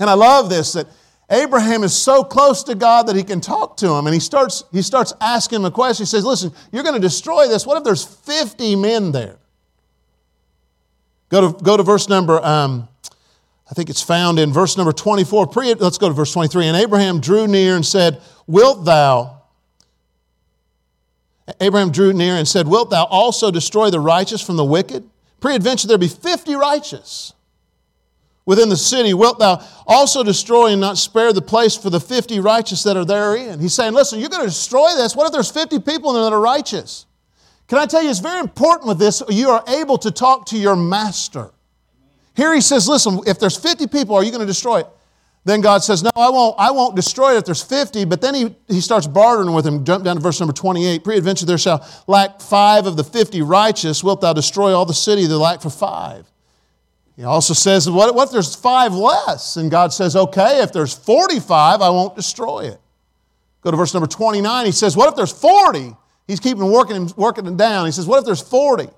And 0.00 0.10
I 0.10 0.14
love 0.14 0.50
this 0.50 0.72
that 0.72 0.88
Abraham 1.30 1.84
is 1.84 1.94
so 1.94 2.22
close 2.24 2.62
to 2.64 2.74
God 2.74 3.06
that 3.06 3.16
he 3.16 3.22
can 3.22 3.40
talk 3.40 3.76
to 3.78 3.88
him. 3.88 4.06
And 4.06 4.14
he 4.14 4.20
starts, 4.20 4.64
he 4.72 4.82
starts 4.82 5.12
asking 5.20 5.60
him 5.60 5.64
a 5.64 5.70
question. 5.70 6.04
He 6.04 6.08
says, 6.08 6.24
Listen, 6.24 6.52
you're 6.72 6.82
going 6.82 6.94
to 6.94 7.00
destroy 7.00 7.48
this. 7.48 7.66
What 7.66 7.78
if 7.78 7.84
there's 7.84 8.04
50 8.04 8.76
men 8.76 9.12
there? 9.12 9.38
Go 11.34 11.50
to, 11.50 11.64
go 11.64 11.76
to 11.76 11.82
verse 11.82 12.08
number, 12.08 12.38
um, 12.44 12.86
I 13.68 13.74
think 13.74 13.90
it's 13.90 14.00
found 14.00 14.38
in 14.38 14.52
verse 14.52 14.76
number 14.76 14.92
24. 14.92 15.48
Pre, 15.48 15.74
let's 15.74 15.98
go 15.98 16.06
to 16.06 16.14
verse 16.14 16.32
23. 16.32 16.66
And 16.66 16.76
Abraham 16.76 17.18
drew 17.20 17.48
near 17.48 17.74
and 17.74 17.84
said, 17.84 18.22
Wilt 18.46 18.84
thou, 18.84 19.42
Abraham 21.60 21.90
drew 21.90 22.12
near 22.12 22.34
and 22.34 22.46
said, 22.46 22.68
Wilt 22.68 22.90
thou 22.90 23.02
also 23.06 23.50
destroy 23.50 23.90
the 23.90 23.98
righteous 23.98 24.42
from 24.42 24.54
the 24.54 24.64
wicked? 24.64 25.10
Peradventure 25.40 25.88
there 25.88 25.98
be 25.98 26.06
50 26.06 26.54
righteous 26.54 27.32
within 28.46 28.68
the 28.68 28.76
city, 28.76 29.12
wilt 29.12 29.40
thou 29.40 29.60
also 29.88 30.22
destroy 30.22 30.68
and 30.68 30.80
not 30.80 30.98
spare 30.98 31.32
the 31.32 31.42
place 31.42 31.76
for 31.76 31.90
the 31.90 31.98
50 31.98 32.38
righteous 32.38 32.84
that 32.84 32.96
are 32.96 33.04
therein? 33.04 33.58
He's 33.58 33.74
saying, 33.74 33.94
listen, 33.94 34.20
you're 34.20 34.28
going 34.28 34.42
to 34.42 34.48
destroy 34.48 34.94
this. 34.94 35.16
What 35.16 35.26
if 35.26 35.32
there's 35.32 35.50
50 35.50 35.80
people 35.80 36.10
in 36.10 36.14
there 36.14 36.30
that 36.30 36.32
are 36.32 36.40
righteous? 36.40 37.06
Can 37.68 37.78
I 37.78 37.86
tell 37.86 38.02
you, 38.02 38.10
it's 38.10 38.18
very 38.18 38.40
important 38.40 38.88
with 38.88 38.98
this, 38.98 39.22
you 39.28 39.48
are 39.48 39.64
able 39.68 39.98
to 39.98 40.10
talk 40.10 40.46
to 40.46 40.58
your 40.58 40.76
master. 40.76 41.50
Here 42.36 42.54
he 42.54 42.60
says, 42.60 42.88
listen, 42.88 43.20
if 43.26 43.38
there's 43.38 43.56
50 43.56 43.86
people, 43.86 44.16
are 44.16 44.24
you 44.24 44.30
going 44.30 44.40
to 44.40 44.46
destroy 44.46 44.80
it? 44.80 44.86
Then 45.44 45.60
God 45.60 45.84
says, 45.84 46.02
no, 46.02 46.10
I 46.16 46.30
won't, 46.30 46.56
I 46.58 46.70
won't 46.70 46.96
destroy 46.96 47.34
it 47.34 47.38
if 47.38 47.44
there's 47.44 47.62
50. 47.62 48.06
But 48.06 48.22
then 48.22 48.34
he, 48.34 48.56
he 48.66 48.80
starts 48.80 49.06
bartering 49.06 49.52
with 49.52 49.66
him. 49.66 49.84
Jump 49.84 50.04
down 50.04 50.16
to 50.16 50.22
verse 50.22 50.40
number 50.40 50.54
28. 50.54 51.04
Preadventure 51.04 51.44
there 51.44 51.58
shall 51.58 51.86
lack 52.06 52.40
five 52.40 52.86
of 52.86 52.96
the 52.96 53.04
50 53.04 53.42
righteous. 53.42 54.02
Wilt 54.02 54.22
thou 54.22 54.32
destroy 54.32 54.72
all 54.72 54.86
the 54.86 54.94
city 54.94 55.26
that 55.26 55.38
lack 55.38 55.60
for 55.60 55.68
five? 55.68 56.30
He 57.16 57.24
also 57.24 57.52
says, 57.52 57.88
what, 57.88 58.14
what 58.14 58.28
if 58.28 58.32
there's 58.32 58.54
five 58.54 58.94
less? 58.94 59.56
And 59.56 59.70
God 59.70 59.92
says, 59.92 60.16
okay, 60.16 60.62
if 60.62 60.72
there's 60.72 60.94
45, 60.94 61.80
I 61.80 61.90
won't 61.90 62.16
destroy 62.16 62.66
it. 62.68 62.80
Go 63.60 63.70
to 63.70 63.76
verse 63.76 63.94
number 63.94 64.08
29. 64.08 64.66
He 64.66 64.72
says, 64.72 64.96
what 64.96 65.10
if 65.10 65.14
there's 65.14 65.32
40? 65.32 65.94
He's 66.26 66.40
keeping 66.40 66.70
working, 66.70 67.10
working 67.16 67.46
it 67.46 67.56
down. 67.56 67.86
He 67.86 67.92
says, 67.92 68.06
what 68.06 68.20
if 68.20 68.24
there's 68.24 68.40
40? 68.40 68.88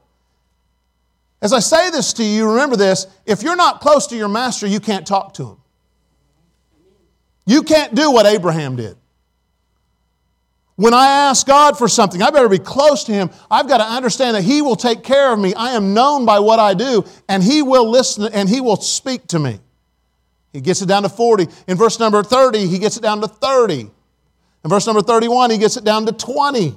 As 1.42 1.52
I 1.52 1.58
say 1.58 1.90
this 1.90 2.12
to 2.14 2.24
you, 2.24 2.50
remember 2.50 2.76
this 2.76 3.06
if 3.26 3.42
you're 3.42 3.56
not 3.56 3.80
close 3.80 4.06
to 4.08 4.16
your 4.16 4.28
master, 4.28 4.66
you 4.66 4.80
can't 4.80 5.06
talk 5.06 5.34
to 5.34 5.44
him. 5.44 5.56
You 7.46 7.62
can't 7.62 7.94
do 7.94 8.10
what 8.10 8.26
Abraham 8.26 8.76
did. 8.76 8.96
When 10.76 10.92
I 10.92 11.06
ask 11.06 11.46
God 11.46 11.78
for 11.78 11.88
something, 11.88 12.22
I 12.22 12.30
better 12.30 12.50
be 12.50 12.58
close 12.58 13.04
to 13.04 13.12
Him. 13.12 13.30
I've 13.50 13.66
got 13.66 13.78
to 13.78 13.84
understand 13.84 14.36
that 14.36 14.42
He 14.42 14.60
will 14.60 14.76
take 14.76 15.02
care 15.02 15.32
of 15.32 15.38
me. 15.38 15.54
I 15.54 15.70
am 15.70 15.94
known 15.94 16.26
by 16.26 16.38
what 16.40 16.58
I 16.58 16.74
do, 16.74 17.04
and 17.28 17.42
He 17.42 17.62
will 17.62 17.88
listen 17.88 18.28
and 18.32 18.46
He 18.46 18.60
will 18.60 18.76
speak 18.76 19.26
to 19.28 19.38
me. 19.38 19.58
He 20.52 20.60
gets 20.60 20.82
it 20.82 20.86
down 20.86 21.04
to 21.04 21.08
40. 21.08 21.46
In 21.66 21.78
verse 21.78 21.98
number 21.98 22.22
30, 22.22 22.66
He 22.66 22.78
gets 22.78 22.98
it 22.98 23.02
down 23.02 23.22
to 23.22 23.28
30. 23.28 23.90
In 24.64 24.70
verse 24.70 24.86
number 24.86 25.00
31, 25.00 25.50
He 25.50 25.58
gets 25.58 25.78
it 25.78 25.84
down 25.84 26.04
to 26.04 26.12
20. 26.12 26.76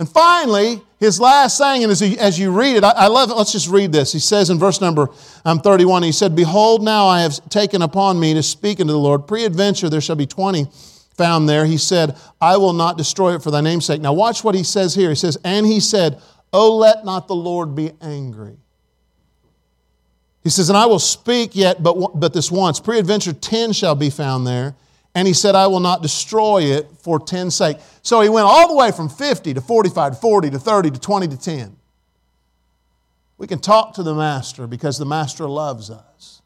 And 0.00 0.08
finally, 0.08 0.82
his 0.98 1.20
last 1.20 1.56
saying, 1.56 1.84
and 1.84 1.92
as, 1.92 2.02
as 2.02 2.38
you 2.38 2.50
read 2.50 2.76
it, 2.76 2.82
I, 2.82 2.90
I, 2.90 3.06
love 3.06 3.30
it. 3.30 3.34
Let's 3.34 3.52
just 3.52 3.68
read 3.68 3.92
this. 3.92 4.12
He 4.12 4.18
says 4.18 4.50
in 4.50 4.58
verse 4.58 4.80
number 4.80 5.10
um, 5.44 5.60
31, 5.60 6.02
he 6.02 6.10
said, 6.10 6.34
Behold, 6.34 6.82
now 6.82 7.06
I 7.06 7.20
have 7.20 7.48
taken 7.50 7.82
upon 7.82 8.18
me 8.18 8.34
to 8.34 8.42
speak 8.42 8.80
unto 8.80 8.92
the 8.92 8.98
Lord. 8.98 9.28
Pre-adventure 9.28 9.88
there 9.88 10.00
shall 10.00 10.16
be 10.16 10.26
20 10.26 10.66
found 11.20 11.46
there, 11.46 11.66
he 11.66 11.76
said, 11.76 12.16
I 12.40 12.56
will 12.56 12.72
not 12.72 12.96
destroy 12.96 13.34
it 13.34 13.42
for 13.42 13.50
thy 13.50 13.60
name's 13.60 13.84
sake. 13.84 14.00
Now, 14.00 14.14
watch 14.14 14.42
what 14.42 14.54
he 14.54 14.62
says 14.62 14.94
here. 14.94 15.10
He 15.10 15.14
says, 15.14 15.36
And 15.44 15.66
he 15.66 15.78
said, 15.78 16.18
Oh, 16.50 16.78
let 16.78 17.04
not 17.04 17.28
the 17.28 17.34
Lord 17.34 17.74
be 17.74 17.92
angry. 18.00 18.56
He 20.42 20.48
says, 20.48 20.70
And 20.70 20.78
I 20.78 20.86
will 20.86 20.98
speak 20.98 21.54
yet 21.54 21.82
but, 21.82 22.18
but 22.18 22.32
this 22.32 22.50
once. 22.50 22.80
Preadventure 22.80 23.38
10 23.38 23.74
shall 23.74 23.94
be 23.94 24.08
found 24.08 24.46
there. 24.46 24.74
And 25.14 25.26
he 25.26 25.34
said, 25.34 25.54
I 25.54 25.66
will 25.66 25.80
not 25.80 26.02
destroy 26.02 26.62
it 26.62 26.88
for 27.02 27.18
10's 27.18 27.56
sake. 27.56 27.78
So 28.02 28.20
he 28.20 28.28
went 28.28 28.46
all 28.46 28.68
the 28.68 28.76
way 28.76 28.92
from 28.92 29.08
50 29.08 29.54
to 29.54 29.60
45 29.60 30.14
to 30.14 30.18
40 30.18 30.50
to 30.50 30.58
30 30.58 30.90
to 30.92 31.00
20 31.00 31.28
to 31.28 31.36
10. 31.36 31.76
We 33.38 33.46
can 33.46 33.58
talk 33.58 33.94
to 33.94 34.02
the 34.02 34.14
Master 34.14 34.66
because 34.66 34.98
the 34.98 35.06
Master 35.06 35.48
loves 35.48 35.90
us. 35.90 36.42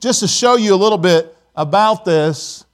Just 0.00 0.20
to 0.20 0.28
show 0.28 0.56
you 0.56 0.74
a 0.74 0.76
little 0.76 0.98
bit 0.98 1.34
about 1.56 2.04
this, 2.04 2.64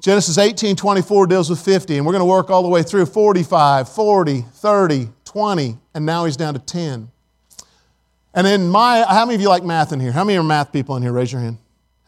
Genesis 0.00 0.38
18 0.38 0.76
24 0.76 1.26
deals 1.26 1.50
with 1.50 1.60
50, 1.60 1.96
and 1.96 2.06
we're 2.06 2.12
going 2.12 2.20
to 2.20 2.26
work 2.26 2.50
all 2.50 2.62
the 2.62 2.68
way 2.68 2.82
through 2.82 3.06
45, 3.06 3.88
40, 3.88 4.42
30, 4.42 5.08
20, 5.24 5.78
and 5.94 6.06
now 6.06 6.24
he's 6.24 6.36
down 6.36 6.54
to 6.54 6.60
10. 6.60 7.10
And 8.34 8.46
in 8.46 8.68
my, 8.68 9.04
how 9.08 9.24
many 9.24 9.34
of 9.34 9.40
you 9.40 9.48
like 9.48 9.64
math 9.64 9.92
in 9.92 9.98
here? 9.98 10.12
How 10.12 10.22
many 10.22 10.38
are 10.38 10.44
math 10.44 10.72
people 10.72 10.94
in 10.96 11.02
here? 11.02 11.12
Raise 11.12 11.32
your 11.32 11.40
hand. 11.40 11.58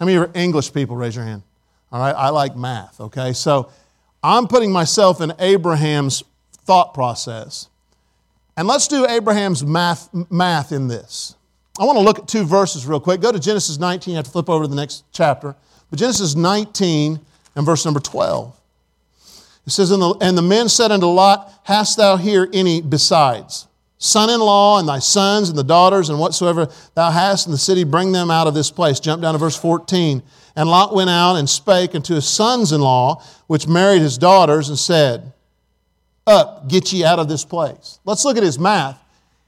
How 0.00 0.06
many 0.06 0.16
of 0.16 0.34
you 0.34 0.40
English 0.40 0.72
people? 0.72 0.96
Raise 0.96 1.14
your 1.14 1.26
hand. 1.26 1.42
All 1.92 2.00
right, 2.00 2.14
I 2.14 2.30
like 2.30 2.56
math, 2.56 3.00
okay? 3.00 3.34
So 3.34 3.70
I'm 4.22 4.48
putting 4.48 4.72
myself 4.72 5.20
in 5.20 5.32
Abraham's 5.38 6.24
thought 6.64 6.94
process. 6.94 7.68
And 8.56 8.66
let's 8.66 8.88
do 8.88 9.06
Abraham's 9.06 9.62
math, 9.62 10.08
math 10.30 10.72
in 10.72 10.88
this. 10.88 11.36
I 11.78 11.84
want 11.84 11.98
to 11.98 12.02
look 12.02 12.18
at 12.18 12.28
two 12.28 12.44
verses 12.44 12.86
real 12.86 13.00
quick. 13.00 13.20
Go 13.20 13.30
to 13.30 13.38
Genesis 13.38 13.78
19. 13.78 14.12
You 14.12 14.16
have 14.16 14.24
to 14.24 14.30
flip 14.30 14.48
over 14.48 14.64
to 14.64 14.68
the 14.68 14.76
next 14.76 15.04
chapter. 15.12 15.54
But 15.90 15.98
Genesis 15.98 16.34
19, 16.34 17.20
and 17.56 17.66
verse 17.66 17.84
number 17.84 18.00
12. 18.00 18.56
It 19.66 19.70
says, 19.70 19.90
and 19.90 20.00
the, 20.00 20.14
and 20.20 20.36
the 20.36 20.42
men 20.42 20.68
said 20.68 20.90
unto 20.90 21.06
Lot, 21.06 21.52
Hast 21.64 21.98
thou 21.98 22.16
here 22.16 22.48
any 22.52 22.80
besides? 22.80 23.66
Son 24.02 24.30
in 24.30 24.40
law, 24.40 24.78
and 24.78 24.88
thy 24.88 24.98
sons, 24.98 25.50
and 25.50 25.58
the 25.58 25.62
daughters, 25.62 26.08
and 26.08 26.18
whatsoever 26.18 26.68
thou 26.94 27.10
hast 27.10 27.46
in 27.46 27.52
the 27.52 27.58
city, 27.58 27.84
bring 27.84 28.12
them 28.12 28.30
out 28.30 28.46
of 28.46 28.54
this 28.54 28.70
place. 28.70 28.98
Jump 28.98 29.20
down 29.20 29.34
to 29.34 29.38
verse 29.38 29.56
14. 29.56 30.22
And 30.56 30.68
Lot 30.70 30.94
went 30.94 31.10
out 31.10 31.36
and 31.36 31.48
spake 31.48 31.94
unto 31.94 32.14
his 32.14 32.26
sons 32.26 32.72
in 32.72 32.80
law, 32.80 33.22
which 33.46 33.68
married 33.68 34.00
his 34.00 34.16
daughters, 34.16 34.70
and 34.70 34.78
said, 34.78 35.34
Up, 36.26 36.66
get 36.66 36.90
ye 36.94 37.04
out 37.04 37.18
of 37.18 37.28
this 37.28 37.44
place. 37.44 38.00
Let's 38.06 38.24
look 38.24 38.38
at 38.38 38.42
his 38.42 38.58
math. 38.58 38.98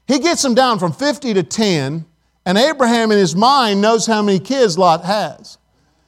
He 0.07 0.19
gets 0.19 0.43
them 0.43 0.53
down 0.53 0.77
from 0.77 0.93
50 0.93 1.33
to 1.33 1.41
10, 1.41 2.05
and 2.45 2.57
Abraham 2.57 3.11
in 3.11 3.17
his 3.17 3.35
mind 3.35 3.81
knows 3.81 4.05
how 4.05 4.21
many 4.21 4.37
kids 4.37 4.77
Lot 4.77 5.03
has. 5.03 5.57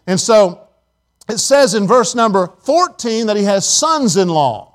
And 0.06 0.20
so 0.20 0.68
it 1.28 1.40
says 1.40 1.74
in 1.74 1.88
verse 1.88 2.14
number 2.14 2.54
14 2.62 3.26
that 3.26 3.38
he 3.38 3.44
has 3.46 3.68
sons 3.68 4.18
in 4.18 4.30
law. 4.30 4.75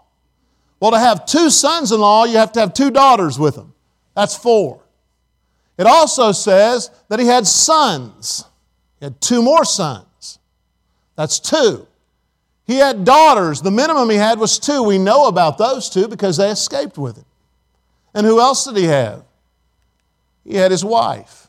Well, 0.80 0.92
to 0.92 0.98
have 0.98 1.26
two 1.26 1.50
sons 1.50 1.92
in 1.92 2.00
law, 2.00 2.24
you 2.24 2.38
have 2.38 2.52
to 2.52 2.60
have 2.60 2.72
two 2.72 2.90
daughters 2.90 3.38
with 3.38 3.54
him. 3.56 3.74
That's 4.16 4.34
four. 4.34 4.80
It 5.76 5.86
also 5.86 6.32
says 6.32 6.90
that 7.08 7.20
he 7.20 7.26
had 7.26 7.46
sons. 7.46 8.44
He 8.98 9.06
had 9.06 9.20
two 9.20 9.42
more 9.42 9.64
sons. 9.64 10.38
That's 11.16 11.38
two. 11.38 11.86
He 12.66 12.76
had 12.76 13.04
daughters. 13.04 13.62
The 13.62 13.70
minimum 13.70 14.08
he 14.10 14.16
had 14.16 14.38
was 14.38 14.58
two. 14.58 14.82
We 14.82 14.98
know 14.98 15.26
about 15.26 15.58
those 15.58 15.90
two 15.90 16.08
because 16.08 16.36
they 16.36 16.50
escaped 16.50 16.96
with 16.96 17.16
him. 17.16 17.24
And 18.14 18.26
who 18.26 18.40
else 18.40 18.64
did 18.64 18.76
he 18.76 18.84
have? 18.84 19.24
He 20.44 20.56
had 20.56 20.70
his 20.70 20.84
wife. 20.84 21.48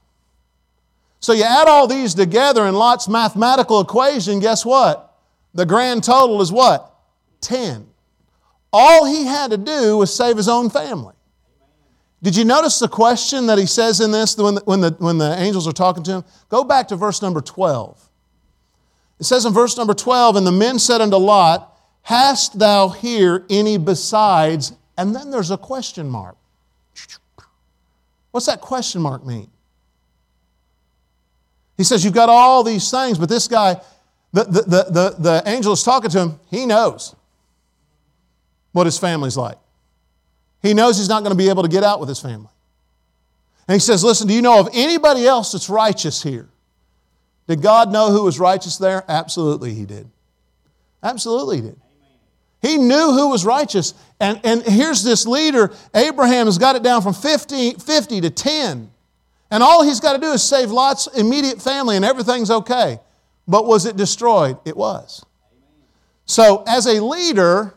So 1.19 1.33
you 1.33 1.43
add 1.43 1.67
all 1.67 1.87
these 1.87 2.15
together 2.15 2.65
in 2.65 2.73
Lot's 2.73 3.07
mathematical 3.07 3.79
equation, 3.79 4.39
guess 4.39 4.65
what? 4.65 5.15
The 5.53 5.65
grand 5.65 6.03
total 6.03 6.41
is 6.41 6.51
what? 6.51 6.93
10. 7.41 7.90
All 8.73 9.05
he 9.05 9.25
had 9.25 9.51
to 9.51 9.57
do 9.57 9.97
was 9.97 10.15
save 10.15 10.37
his 10.37 10.47
own 10.47 10.69
family. 10.69 11.13
Did 12.23 12.35
you 12.35 12.45
notice 12.45 12.79
the 12.79 12.87
question 12.87 13.47
that 13.47 13.57
he 13.57 13.65
says 13.65 13.99
in 13.99 14.11
this 14.11 14.37
when 14.37 14.55
the, 14.55 14.61
when 14.65 14.81
the, 14.81 14.95
when 14.99 15.17
the 15.17 15.35
angels 15.39 15.67
are 15.67 15.73
talking 15.73 16.03
to 16.03 16.11
him? 16.11 16.23
Go 16.49 16.63
back 16.63 16.87
to 16.89 16.95
verse 16.95 17.21
number 17.21 17.41
12. 17.41 18.09
It 19.19 19.23
says 19.23 19.45
in 19.45 19.53
verse 19.53 19.75
number 19.75 19.93
12, 19.93 20.35
And 20.35 20.45
the 20.45 20.51
men 20.51 20.79
said 20.79 21.01
unto 21.01 21.17
Lot, 21.17 21.67
Hast 22.03 22.59
thou 22.59 22.89
here 22.89 23.45
any 23.49 23.77
besides? 23.77 24.73
And 24.97 25.15
then 25.15 25.31
there's 25.31 25.51
a 25.51 25.57
question 25.57 26.09
mark. 26.09 26.37
What's 28.31 28.45
that 28.45 28.61
question 28.61 29.01
mark 29.01 29.25
mean? 29.25 29.49
He 31.75 31.83
says, 31.83 32.05
You've 32.05 32.13
got 32.13 32.29
all 32.29 32.63
these 32.63 32.89
things, 32.89 33.17
but 33.17 33.29
this 33.29 33.47
guy, 33.47 33.81
the, 34.31 34.43
the, 34.43 34.61
the, 34.61 34.83
the, 34.83 35.15
the 35.17 35.43
angel 35.47 35.73
is 35.73 35.83
talking 35.83 36.11
to 36.11 36.19
him, 36.19 36.39
he 36.49 36.65
knows 36.67 37.15
what 38.71 38.87
his 38.87 38.97
family's 38.97 39.37
like. 39.37 39.57
He 40.61 40.73
knows 40.73 40.97
he's 40.97 41.09
not 41.09 41.23
going 41.23 41.35
to 41.35 41.37
be 41.37 41.49
able 41.49 41.63
to 41.63 41.69
get 41.69 41.83
out 41.83 41.99
with 41.99 42.09
his 42.09 42.19
family. 42.19 42.49
And 43.67 43.75
he 43.75 43.79
says, 43.79 44.03
Listen, 44.03 44.27
do 44.27 44.33
you 44.33 44.41
know 44.41 44.59
of 44.59 44.69
anybody 44.73 45.25
else 45.25 45.51
that's 45.51 45.69
righteous 45.69 46.21
here? 46.21 46.49
Did 47.47 47.61
God 47.61 47.91
know 47.91 48.11
who 48.11 48.23
was 48.23 48.39
righteous 48.39 48.77
there? 48.77 49.03
Absolutely, 49.07 49.73
he 49.73 49.85
did. 49.85 50.09
Absolutely, 51.03 51.57
he 51.57 51.61
did. 51.63 51.81
He 52.61 52.77
knew 52.77 53.11
who 53.11 53.29
was 53.29 53.43
righteous. 53.43 53.95
And, 54.19 54.39
and 54.43 54.61
here's 54.61 55.03
this 55.03 55.25
leader, 55.25 55.71
Abraham 55.95 56.45
has 56.45 56.59
got 56.59 56.75
it 56.75 56.83
down 56.83 57.01
from 57.01 57.13
50, 57.13 57.73
50 57.73 58.21
to 58.21 58.29
10. 58.29 58.91
And 59.49 59.63
all 59.63 59.83
he's 59.83 59.99
got 59.99 60.13
to 60.13 60.19
do 60.19 60.31
is 60.31 60.43
save 60.43 60.69
Lot's 60.69 61.07
immediate 61.07 61.61
family 61.61 61.95
and 61.95 62.05
everything's 62.05 62.51
okay. 62.51 62.99
But 63.47 63.65
was 63.65 63.85
it 63.85 63.97
destroyed? 63.97 64.57
It 64.63 64.77
was. 64.77 65.25
So, 66.25 66.63
as 66.67 66.85
a 66.85 67.03
leader, 67.03 67.73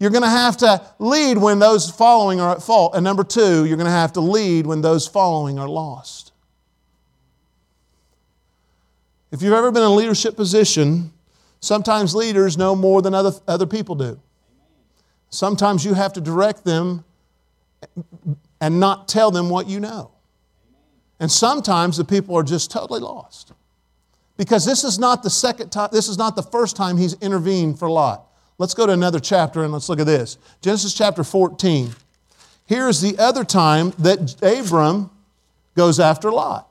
you're 0.00 0.10
going 0.10 0.24
to 0.24 0.28
have 0.30 0.56
to 0.56 0.82
lead 0.98 1.36
when 1.36 1.58
those 1.58 1.90
following 1.90 2.40
are 2.40 2.52
at 2.56 2.62
fault. 2.62 2.94
And 2.94 3.04
number 3.04 3.22
two, 3.22 3.66
you're 3.66 3.76
going 3.76 3.84
to 3.84 3.92
have 3.92 4.14
to 4.14 4.20
lead 4.20 4.66
when 4.66 4.80
those 4.80 5.06
following 5.06 5.58
are 5.58 5.68
lost. 5.68 6.32
If 9.30 9.42
you've 9.42 9.52
ever 9.52 9.70
been 9.70 9.82
in 9.82 9.88
a 9.88 9.94
leadership 9.94 10.36
position, 10.36 11.12
sometimes 11.60 12.14
leaders 12.14 12.56
know 12.56 12.74
more 12.74 13.02
than 13.02 13.14
other, 13.14 13.32
other 13.46 13.66
people 13.66 13.94
do. 13.94 14.18
Sometimes 15.28 15.84
you 15.84 15.92
have 15.92 16.14
to 16.14 16.20
direct 16.20 16.64
them 16.64 17.04
and 18.58 18.80
not 18.80 19.06
tell 19.06 19.30
them 19.30 19.50
what 19.50 19.68
you 19.68 19.80
know. 19.80 20.12
And 21.20 21.30
sometimes 21.30 21.98
the 21.98 22.04
people 22.06 22.34
are 22.36 22.42
just 22.42 22.70
totally 22.70 23.00
lost. 23.00 23.52
Because 24.38 24.64
this 24.64 24.82
is 24.82 24.98
not 24.98 25.22
the 25.22 25.28
second 25.28 25.68
time, 25.68 25.90
this 25.92 26.08
is 26.08 26.16
not 26.16 26.36
the 26.36 26.42
first 26.42 26.74
time 26.74 26.96
he's 26.96 27.12
intervened 27.20 27.78
for 27.78 27.90
Lot. 27.90 28.26
Let's 28.60 28.74
go 28.74 28.84
to 28.84 28.92
another 28.92 29.20
chapter 29.20 29.64
and 29.64 29.72
let's 29.72 29.88
look 29.88 30.00
at 30.00 30.06
this. 30.06 30.36
Genesis 30.60 30.92
chapter 30.92 31.24
14. 31.24 31.92
Here's 32.66 33.00
the 33.00 33.18
other 33.18 33.42
time 33.42 33.94
that 34.00 34.36
Abram 34.42 35.08
goes 35.74 35.98
after 35.98 36.30
Lot. 36.30 36.68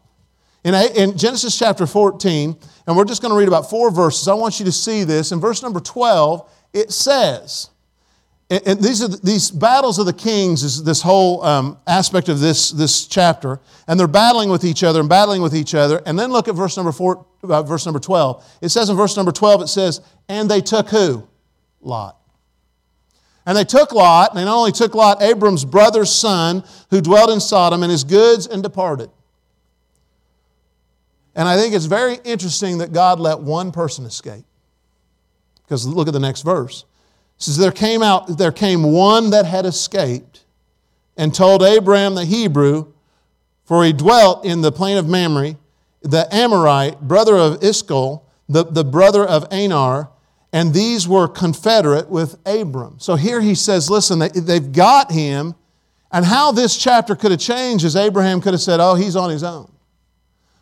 In, 0.64 0.76
in 0.76 1.18
Genesis 1.18 1.58
chapter 1.58 1.88
14, 1.88 2.56
and 2.86 2.96
we're 2.96 3.06
just 3.06 3.24
going 3.24 3.32
to 3.32 3.36
read 3.36 3.48
about 3.48 3.72
four 3.72 3.90
verses. 3.90 4.28
I 4.28 4.36
want 4.36 4.60
you 4.60 4.66
to 4.66 4.72
see 4.72 5.04
this. 5.04 5.32
In 5.32 5.40
verse 5.40 5.64
number 5.64 5.80
12, 5.80 6.48
it 6.74 6.92
says, 6.92 7.72
and 8.52 8.80
these 8.80 9.02
are 9.02 9.08
the, 9.08 9.18
these 9.24 9.50
battles 9.50 9.98
of 9.98 10.06
the 10.06 10.14
kings 10.14 10.62
is 10.62 10.84
this 10.84 11.02
whole 11.02 11.44
um, 11.44 11.80
aspect 11.88 12.30
of 12.30 12.40
this, 12.40 12.70
this 12.70 13.08
chapter 13.08 13.60
and 13.88 14.00
they're 14.00 14.08
battling 14.08 14.50
with 14.50 14.64
each 14.64 14.84
other 14.84 15.00
and 15.00 15.10
battling 15.10 15.42
with 15.42 15.56
each 15.56 15.74
other 15.74 16.04
and 16.06 16.20
then 16.20 16.32
look 16.32 16.48
at 16.48 16.54
verse 16.54 16.76
number 16.76 16.92
four 16.92 17.26
uh, 17.44 17.62
verse 17.62 17.86
number 17.86 18.00
12 18.00 18.44
it 18.64 18.70
says 18.70 18.90
in 18.90 18.98
verse 18.98 19.16
number 19.16 19.32
12 19.32 19.62
it 19.62 19.68
says 19.68 20.02
and 20.28 20.50
they 20.50 20.62
took 20.62 20.90
who 20.90 21.28
lot. 21.82 22.18
And 23.46 23.58
they 23.58 23.64
took 23.64 23.94
lot 23.94 24.32
and 24.32 24.40
they 24.40 24.46
not 24.46 24.58
only 24.58 24.72
took 24.72 24.94
lot 24.94 25.22
abram's 25.22 25.66
brother's 25.66 26.12
son 26.12 26.64
who 26.90 27.02
dwelt 27.02 27.30
in 27.30 27.40
sodom 27.40 27.84
and 27.84 27.92
his 27.92 28.04
goods 28.04 28.46
and 28.48 28.62
departed. 28.62 29.10
And 31.36 31.48
i 31.48 31.58
think 31.58 31.74
it's 31.74 31.86
very 31.86 32.20
interesting 32.24 32.80
that 32.80 32.94
god 32.94 33.20
let 33.20 33.40
one 33.40 33.72
person 33.72 34.06
escape. 34.06 34.46
Because 35.64 35.86
look 35.86 36.08
at 36.08 36.14
the 36.14 36.20
next 36.20 36.42
verse. 36.42 36.86
It 37.38 37.44
says 37.44 37.58
there 37.58 37.72
came 37.72 38.04
out 38.04 38.38
there 38.38 38.52
came 38.52 38.84
one 38.84 39.30
that 39.30 39.46
had 39.46 39.66
escaped 39.66 40.44
and 41.16 41.34
told 41.34 41.62
Abram 41.62 42.16
the 42.16 42.26
Hebrew, 42.26 42.94
for 43.66 43.84
he 43.84 43.94
dwelt 43.94 44.46
in 44.46 44.62
the 44.62 44.72
plain 44.72 44.98
of 44.98 45.08
Mamre, 45.08 45.58
the 46.02 46.28
Amorite, 46.34 47.02
brother 47.02 47.36
of 47.36 47.62
Eshcol, 47.64 48.26
the, 48.48 48.64
the 48.64 48.86
brother 48.86 49.26
of 49.26 49.46
Aner, 49.52 50.08
and 50.52 50.74
these 50.74 51.08
were 51.08 51.28
confederate 51.28 52.10
with 52.10 52.38
Abram. 52.46 52.96
So 53.00 53.16
here 53.16 53.42
he 53.42 53.56
says, 53.56 53.90
listen, 53.90 54.20
they, 54.20 54.30
they've 54.30 54.72
got 54.72 55.12
him, 55.12 55.56
and 56.12 56.26
how 56.26 56.52
this 56.52 56.76
chapter 56.76 57.16
could 57.16 57.32
have 57.32 57.40
changed 57.40 57.86
is 57.86 57.96
Abraham 57.96 58.42
could 58.42 58.54
have 58.54 58.62
said, 58.62 58.80
oh, 58.80 58.96
he's 58.96 59.16
on 59.16 59.30
his 59.30 59.44
own. 59.44 59.72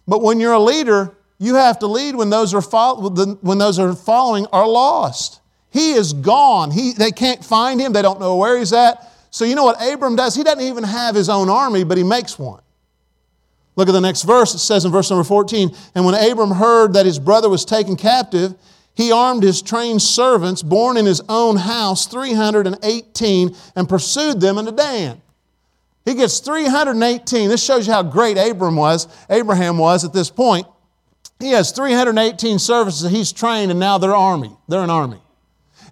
But 0.07 0.21
when 0.21 0.39
you're 0.39 0.53
a 0.53 0.59
leader, 0.59 1.15
you 1.37 1.55
have 1.55 1.79
to 1.79 1.87
lead 1.87 2.15
when 2.15 2.29
those 2.29 2.53
are, 2.53 2.61
follow, 2.61 3.09
when 3.41 3.57
those 3.57 3.79
are 3.79 3.93
following 3.93 4.45
are 4.47 4.67
lost. 4.67 5.41
He 5.69 5.91
is 5.91 6.13
gone. 6.13 6.71
He, 6.71 6.93
they 6.93 7.11
can't 7.11 7.43
find 7.43 7.79
him. 7.79 7.93
They 7.93 8.01
don't 8.01 8.19
know 8.19 8.35
where 8.37 8.57
he's 8.57 8.73
at. 8.73 9.11
So, 9.29 9.45
you 9.45 9.55
know 9.55 9.65
what 9.65 9.81
Abram 9.81 10.15
does? 10.15 10.35
He 10.35 10.43
doesn't 10.43 10.63
even 10.63 10.83
have 10.83 11.13
his 11.13 11.29
own 11.29 11.49
army, 11.49 11.83
but 11.83 11.97
he 11.97 12.03
makes 12.03 12.39
one. 12.39 12.61
Look 13.75 13.87
at 13.87 13.91
the 13.91 14.01
next 14.01 14.23
verse. 14.23 14.55
It 14.55 14.59
says 14.59 14.85
in 14.85 14.91
verse 14.91 15.09
number 15.11 15.23
14 15.23 15.69
And 15.93 16.05
when 16.05 16.15
Abram 16.15 16.51
heard 16.51 16.93
that 16.93 17.05
his 17.05 17.19
brother 17.19 17.47
was 17.47 17.63
taken 17.63 17.95
captive, 17.95 18.55
he 18.97 19.11
armed 19.11 19.43
his 19.43 19.61
trained 19.61 20.01
servants, 20.01 20.63
born 20.63 20.97
in 20.97 21.05
his 21.05 21.21
own 21.29 21.55
house, 21.55 22.07
318, 22.07 23.55
and 23.75 23.87
pursued 23.87 24.41
them 24.41 24.57
into 24.57 24.71
Dan. 24.71 25.21
He 26.03 26.15
gets 26.15 26.39
318. 26.39 27.47
This 27.47 27.63
shows 27.63 27.85
you 27.85 27.93
how 27.93 28.01
great 28.01 28.39
Abram 28.39 28.75
was, 28.75 29.07
Abraham 29.29 29.77
was 29.77 30.03
at 30.03 30.13
this 30.13 30.31
point. 30.31 30.65
He 31.37 31.51
has 31.51 31.71
318 31.71 32.57
servants 32.57 33.03
that 33.03 33.11
he's 33.11 33.31
trained, 33.31 33.69
and 33.69 33.79
now 33.79 33.99
they're 33.99 34.15
army. 34.15 34.57
They're 34.67 34.81
an 34.81 34.89
army. 34.89 35.21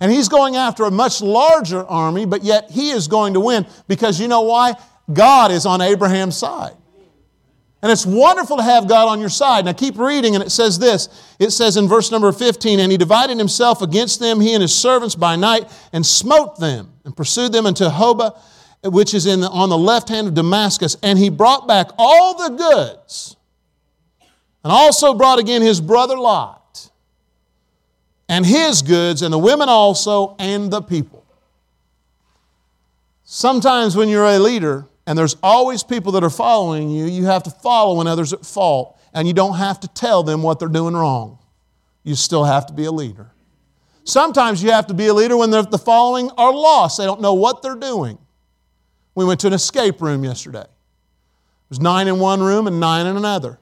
And 0.01 0.11
he's 0.11 0.27
going 0.27 0.55
after 0.55 0.85
a 0.85 0.91
much 0.91 1.21
larger 1.21 1.85
army, 1.85 2.25
but 2.25 2.43
yet 2.43 2.71
he 2.71 2.89
is 2.89 3.07
going 3.07 3.35
to 3.35 3.39
win 3.39 3.67
because 3.87 4.19
you 4.19 4.27
know 4.27 4.41
why? 4.41 4.73
God 5.13 5.51
is 5.51 5.67
on 5.67 5.79
Abraham's 5.79 6.37
side. 6.37 6.73
And 7.85 7.91
it's 7.91 8.03
wonderful 8.03 8.57
to 8.57 8.63
have 8.63 8.87
God 8.87 9.09
on 9.09 9.19
your 9.19 9.29
side. 9.29 9.65
Now 9.65 9.73
keep 9.73 9.99
reading, 9.99 10.33
and 10.33 10.43
it 10.43 10.49
says 10.49 10.79
this. 10.79 11.07
It 11.37 11.51
says 11.51 11.77
in 11.77 11.87
verse 11.87 12.09
number 12.09 12.31
15, 12.31 12.79
And 12.79 12.91
he 12.91 12.97
divided 12.97 13.37
himself 13.37 13.83
against 13.83 14.19
them, 14.19 14.41
he 14.41 14.53
and 14.53 14.63
his 14.63 14.73
servants 14.73 15.13
by 15.13 15.35
night, 15.35 15.71
and 15.93 16.03
smote 16.03 16.59
them, 16.59 16.93
and 17.03 17.15
pursued 17.15 17.51
them 17.51 17.67
unto 17.67 17.83
Hobah, 17.83 18.41
which 18.85 19.13
is 19.13 19.27
in 19.27 19.41
the, 19.41 19.49
on 19.51 19.69
the 19.69 19.77
left 19.77 20.09
hand 20.09 20.27
of 20.27 20.33
Damascus. 20.33 20.97
And 21.03 21.19
he 21.19 21.29
brought 21.29 21.67
back 21.67 21.91
all 21.99 22.49
the 22.49 22.55
goods, 22.55 23.35
and 24.63 24.73
also 24.73 25.13
brought 25.13 25.37
again 25.37 25.61
his 25.61 25.79
brother 25.79 26.17
Lot 26.17 26.89
and 28.27 28.47
his 28.47 28.81
goods, 28.81 29.21
and 29.21 29.31
the 29.31 29.37
women 29.37 29.69
also, 29.69 30.35
and 30.39 30.71
the 30.71 30.81
people. 30.81 31.23
Sometimes 33.25 33.95
when 33.95 34.09
you're 34.09 34.25
a 34.25 34.39
leader, 34.39 34.87
and 35.07 35.17
there's 35.17 35.35
always 35.43 35.83
people 35.83 36.11
that 36.13 36.23
are 36.23 36.29
following 36.29 36.89
you, 36.89 37.05
you 37.05 37.25
have 37.25 37.43
to 37.43 37.51
follow 37.51 37.97
when 37.97 38.07
others 38.07 38.33
are 38.33 38.37
at 38.37 38.45
fault, 38.45 38.99
and 39.13 39.27
you 39.27 39.33
don't 39.33 39.57
have 39.57 39.79
to 39.81 39.87
tell 39.87 40.23
them 40.23 40.41
what 40.41 40.59
they're 40.59 40.67
doing 40.67 40.95
wrong. 40.95 41.37
You 42.03 42.15
still 42.15 42.43
have 42.43 42.65
to 42.67 42.73
be 42.73 42.85
a 42.85 42.91
leader. 42.91 43.31
Sometimes 44.03 44.61
you 44.61 44.71
have 44.71 44.87
to 44.87 44.93
be 44.93 45.07
a 45.07 45.13
leader 45.13 45.35
when 45.35 45.49
the 45.49 45.81
following 45.83 46.29
are 46.37 46.53
lost. 46.53 46.97
They 46.97 47.05
don't 47.05 47.21
know 47.21 47.33
what 47.33 47.63
they're 47.63 47.75
doing. 47.75 48.19
We 49.15 49.25
went 49.25 49.39
to 49.41 49.47
an 49.47 49.53
escape 49.53 50.01
room 50.01 50.23
yesterday. 50.23 50.61
It 50.61 51.69
was 51.69 51.79
nine 51.79 52.07
in 52.07 52.19
one 52.19 52.41
room 52.43 52.67
and 52.67 52.79
nine 52.79 53.07
in 53.07 53.17
another. 53.17 53.59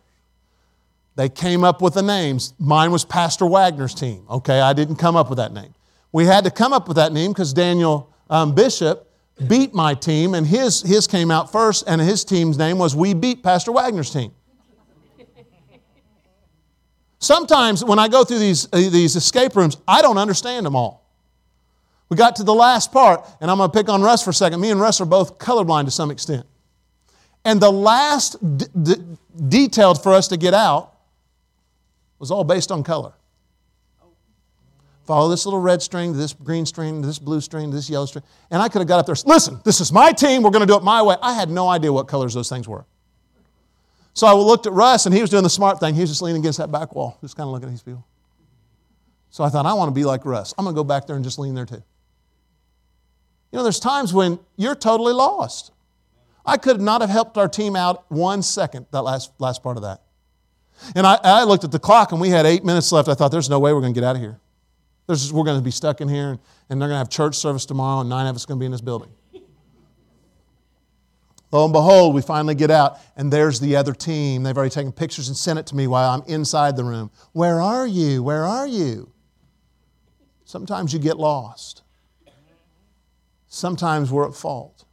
They 1.15 1.29
came 1.29 1.63
up 1.63 1.81
with 1.81 1.93
the 1.93 2.01
names. 2.01 2.53
Mine 2.59 2.91
was 2.91 3.05
Pastor 3.05 3.45
Wagner's 3.45 3.93
team. 3.93 4.25
Okay, 4.29 4.59
I 4.59 4.73
didn't 4.73 4.95
come 4.95 5.15
up 5.15 5.29
with 5.29 5.37
that 5.37 5.53
name. 5.53 5.73
We 6.11 6.25
had 6.25 6.43
to 6.43 6.51
come 6.51 6.73
up 6.73 6.87
with 6.87 6.97
that 6.97 7.13
name 7.13 7.31
because 7.31 7.53
Daniel 7.53 8.11
um, 8.29 8.53
Bishop 8.55 9.12
beat 9.47 9.73
my 9.73 9.93
team, 9.93 10.33
and 10.33 10.45
his, 10.45 10.81
his 10.81 11.07
came 11.07 11.31
out 11.31 11.51
first, 11.51 11.83
and 11.87 11.99
his 11.99 12.23
team's 12.23 12.57
name 12.57 12.77
was 12.77 12.95
We 12.95 13.13
Beat 13.13 13.43
Pastor 13.43 13.71
Wagner's 13.71 14.11
Team. 14.11 14.31
Sometimes 17.19 17.83
when 17.85 17.99
I 17.99 18.09
go 18.09 18.23
through 18.23 18.39
these, 18.39 18.67
uh, 18.73 18.77
these 18.77 19.15
escape 19.15 19.55
rooms, 19.55 19.77
I 19.87 20.01
don't 20.01 20.17
understand 20.17 20.65
them 20.65 20.75
all. 20.75 21.09
We 22.09 22.17
got 22.17 22.35
to 22.35 22.43
the 22.43 22.53
last 22.53 22.91
part, 22.91 23.25
and 23.39 23.49
I'm 23.49 23.57
going 23.57 23.71
to 23.71 23.77
pick 23.77 23.89
on 23.89 24.01
Russ 24.01 24.23
for 24.23 24.31
a 24.31 24.33
second. 24.33 24.59
Me 24.59 24.71
and 24.71 24.79
Russ 24.79 24.99
are 24.99 25.05
both 25.05 25.39
colorblind 25.39 25.85
to 25.85 25.91
some 25.91 26.11
extent. 26.11 26.45
And 27.45 27.61
the 27.61 27.71
last 27.71 28.35
d- 28.57 28.65
d- 28.83 29.93
for 29.95 30.13
us 30.13 30.27
to 30.27 30.37
get 30.37 30.53
out 30.53 30.95
was 32.19 32.29
all 32.29 32.43
based 32.43 32.71
on 32.71 32.83
color. 32.83 33.13
Follow 35.05 35.29
this 35.29 35.45
little 35.45 35.59
red 35.59 35.81
string, 35.81 36.15
this 36.15 36.31
green 36.31 36.65
string, 36.65 37.01
this 37.01 37.19
blue 37.19 37.41
string, 37.41 37.69
this 37.71 37.89
yellow 37.89 38.05
string. 38.05 38.23
And 38.51 38.61
I 38.61 38.69
could 38.69 38.79
have 38.79 38.87
got 38.87 38.99
up 38.99 39.05
there, 39.05 39.15
listen, 39.25 39.59
this 39.65 39.81
is 39.81 39.91
my 39.91 40.11
team, 40.13 40.43
we're 40.43 40.51
going 40.51 40.61
to 40.61 40.71
do 40.71 40.77
it 40.77 40.83
my 40.83 41.01
way. 41.01 41.15
I 41.21 41.33
had 41.33 41.49
no 41.49 41.67
idea 41.67 41.91
what 41.91 42.07
colors 42.07 42.33
those 42.33 42.47
things 42.47 42.67
were. 42.67 42.85
So 44.13 44.27
I 44.27 44.33
looked 44.33 44.67
at 44.67 44.73
Russ, 44.73 45.05
and 45.05 45.13
he 45.13 45.21
was 45.21 45.29
doing 45.29 45.43
the 45.43 45.49
smart 45.49 45.79
thing. 45.79 45.95
He 45.95 46.01
was 46.01 46.09
just 46.09 46.21
leaning 46.21 46.41
against 46.41 46.59
that 46.59 46.71
back 46.71 46.95
wall, 46.95 47.17
just 47.21 47.35
kind 47.35 47.47
of 47.47 47.51
looking 47.51 47.67
at 47.67 47.71
these 47.71 47.81
people. 47.81 48.05
So 49.31 49.43
I 49.43 49.49
thought, 49.49 49.65
I 49.65 49.73
want 49.73 49.89
to 49.89 49.93
be 49.93 50.05
like 50.05 50.25
Russ. 50.25 50.53
I'm 50.57 50.63
going 50.63 50.75
to 50.75 50.79
go 50.79 50.83
back 50.83 51.07
there 51.07 51.15
and 51.15 51.25
just 51.25 51.39
lean 51.39 51.55
there 51.55 51.65
too. 51.65 51.83
You 53.51 53.57
know, 53.57 53.63
there's 53.63 53.79
times 53.79 54.13
when 54.13 54.39
you're 54.55 54.75
totally 54.75 55.13
lost. 55.13 55.71
I 56.45 56.57
could 56.57 56.79
not 56.79 57.01
have 57.01 57.09
helped 57.09 57.37
our 57.37 57.47
team 57.47 57.75
out 57.75 58.09
one 58.09 58.41
second, 58.41 58.85
that 58.91 59.01
last, 59.01 59.31
last 59.39 59.63
part 59.63 59.77
of 59.77 59.83
that. 59.83 60.01
And 60.95 61.07
I, 61.07 61.19
I, 61.23 61.43
looked 61.43 61.63
at 61.63 61.71
the 61.71 61.79
clock 61.79 62.11
and 62.11 62.19
we 62.19 62.29
had 62.29 62.45
eight 62.45 62.65
minutes 62.65 62.91
left. 62.91 63.07
I 63.07 63.13
thought, 63.13 63.31
there's 63.31 63.49
no 63.49 63.59
way 63.59 63.73
we're 63.73 63.81
going 63.81 63.93
to 63.93 63.99
get 63.99 64.05
out 64.05 64.15
of 64.15 64.21
here. 64.21 64.39
There's, 65.07 65.33
we're 65.33 65.43
going 65.43 65.59
to 65.59 65.63
be 65.63 65.71
stuck 65.71 66.01
in 66.01 66.07
here 66.07 66.31
and, 66.31 66.39
and 66.69 66.81
they're 66.81 66.89
going 66.89 66.95
to 66.95 66.99
have 66.99 67.09
church 67.09 67.35
service 67.35 67.65
tomorrow 67.65 68.01
and 68.01 68.09
nine 68.09 68.27
of 68.27 68.35
us 68.35 68.45
are 68.45 68.47
going 68.47 68.59
to 68.59 68.61
be 68.61 68.65
in 68.65 68.71
this 68.71 68.81
building. 68.81 69.09
Lo 71.51 71.65
and 71.65 71.73
behold, 71.73 72.15
we 72.15 72.21
finally 72.21 72.55
get 72.55 72.71
out 72.71 72.97
and 73.15 73.31
there's 73.31 73.59
the 73.59 73.75
other 73.75 73.93
team. 73.93 74.41
They've 74.41 74.57
already 74.57 74.71
taken 74.71 74.91
pictures 74.91 75.27
and 75.27 75.37
sent 75.37 75.59
it 75.59 75.67
to 75.67 75.75
me 75.75 75.85
while 75.85 76.09
I'm 76.09 76.23
inside 76.27 76.75
the 76.75 76.83
room. 76.83 77.11
Where 77.33 77.61
are 77.61 77.85
you? 77.85 78.23
Where 78.23 78.43
are 78.43 78.65
you? 78.65 79.11
Sometimes 80.45 80.93
you 80.93 80.99
get 80.99 81.17
lost. 81.17 81.83
Sometimes 83.47 84.11
we're 84.11 84.27
at 84.27 84.33
fault. 84.33 84.85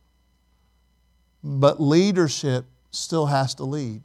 But 1.42 1.80
leadership 1.80 2.66
still 2.90 3.26
has 3.26 3.54
to 3.54 3.64
lead. 3.64 4.02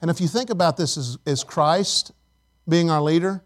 And 0.00 0.10
if 0.10 0.20
you 0.20 0.28
think 0.28 0.50
about 0.50 0.76
this 0.76 0.96
as, 0.96 1.18
as 1.26 1.42
Christ 1.42 2.12
being 2.68 2.88
our 2.88 3.02
leader, 3.02 3.42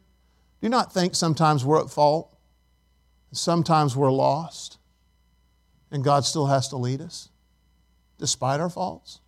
you 0.64 0.70
not 0.70 0.94
think 0.94 1.14
sometimes 1.14 1.62
we're 1.62 1.80
at 1.80 1.90
fault? 1.90 2.34
Sometimes 3.32 3.94
we're 3.94 4.10
lost, 4.10 4.78
and 5.90 6.02
God 6.02 6.24
still 6.24 6.46
has 6.46 6.68
to 6.68 6.76
lead 6.76 7.02
us 7.02 7.28
despite 8.18 8.60
our 8.60 8.70
faults. 8.70 9.20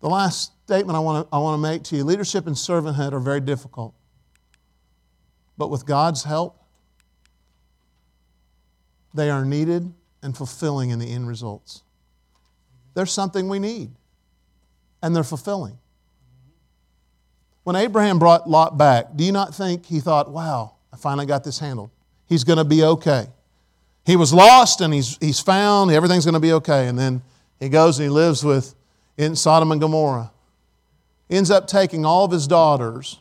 The 0.00 0.08
last 0.08 0.52
statement 0.64 0.94
I 0.94 1.00
want 1.00 1.28
to, 1.28 1.34
I 1.34 1.40
want 1.40 1.58
to 1.58 1.62
make 1.62 1.82
to 1.84 1.96
you 1.96 2.04
leadership 2.04 2.46
and 2.46 2.54
servanthood 2.54 3.12
are 3.12 3.18
very 3.18 3.40
difficult. 3.40 3.94
But 5.58 5.68
with 5.68 5.84
God's 5.84 6.22
help, 6.22 6.62
they 9.14 9.30
are 9.30 9.44
needed 9.44 9.92
and 10.22 10.36
fulfilling 10.36 10.90
in 10.90 11.00
the 11.00 11.12
end 11.12 11.26
results. 11.26 11.82
There's 12.94 13.10
something 13.10 13.48
we 13.48 13.58
need, 13.58 13.90
and 15.02 15.16
they're 15.16 15.24
fulfilling. 15.24 15.78
When 17.64 17.76
Abraham 17.76 18.18
brought 18.18 18.48
Lot 18.48 18.76
back, 18.76 19.14
do 19.14 19.24
you 19.24 19.32
not 19.32 19.54
think 19.54 19.86
he 19.86 20.00
thought, 20.00 20.30
wow, 20.30 20.74
I 20.92 20.96
finally 20.96 21.26
got 21.26 21.44
this 21.44 21.58
handled? 21.58 21.90
He's 22.26 22.44
going 22.44 22.58
to 22.58 22.64
be 22.64 22.82
okay. 22.82 23.26
He 24.04 24.16
was 24.16 24.32
lost 24.32 24.80
and 24.80 24.92
he's, 24.92 25.16
he's 25.20 25.38
found, 25.38 25.90
everything's 25.92 26.24
going 26.24 26.34
to 26.34 26.40
be 26.40 26.52
okay. 26.54 26.88
And 26.88 26.98
then 26.98 27.22
he 27.60 27.68
goes 27.68 27.98
and 27.98 28.04
he 28.04 28.10
lives 28.10 28.42
with 28.42 28.74
in 29.16 29.36
Sodom 29.36 29.70
and 29.70 29.80
Gomorrah. 29.80 30.32
Ends 31.30 31.50
up 31.50 31.66
taking 31.66 32.04
all 32.04 32.24
of 32.24 32.32
his 32.32 32.48
daughters 32.48 33.20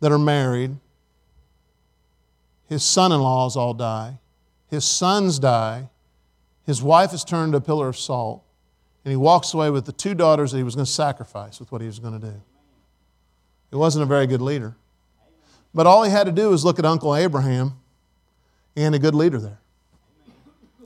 that 0.00 0.10
are 0.10 0.18
married. 0.18 0.76
His 2.68 2.82
son 2.82 3.12
in 3.12 3.20
laws 3.20 3.56
all 3.56 3.74
die. 3.74 4.18
His 4.68 4.84
sons 4.84 5.38
die. 5.38 5.90
His 6.64 6.82
wife 6.82 7.12
is 7.12 7.22
turned 7.22 7.52
to 7.52 7.58
a 7.58 7.60
pillar 7.60 7.88
of 7.88 7.98
salt. 7.98 8.42
And 9.04 9.12
he 9.12 9.16
walks 9.16 9.52
away 9.52 9.68
with 9.68 9.84
the 9.84 9.92
two 9.92 10.14
daughters 10.14 10.52
that 10.52 10.58
he 10.58 10.64
was 10.64 10.74
going 10.74 10.86
to 10.86 10.90
sacrifice 10.90 11.60
with 11.60 11.70
what 11.70 11.82
he 11.82 11.86
was 11.86 11.98
going 11.98 12.18
to 12.18 12.26
do. 12.26 12.40
He 13.74 13.78
wasn't 13.78 14.04
a 14.04 14.06
very 14.06 14.28
good 14.28 14.40
leader. 14.40 14.76
But 15.74 15.88
all 15.88 16.04
he 16.04 16.10
had 16.12 16.26
to 16.26 16.32
do 16.32 16.50
was 16.50 16.64
look 16.64 16.78
at 16.78 16.84
Uncle 16.84 17.16
Abraham 17.16 17.72
and 18.76 18.94
a 18.94 19.00
good 19.00 19.16
leader 19.16 19.40
there. 19.40 19.58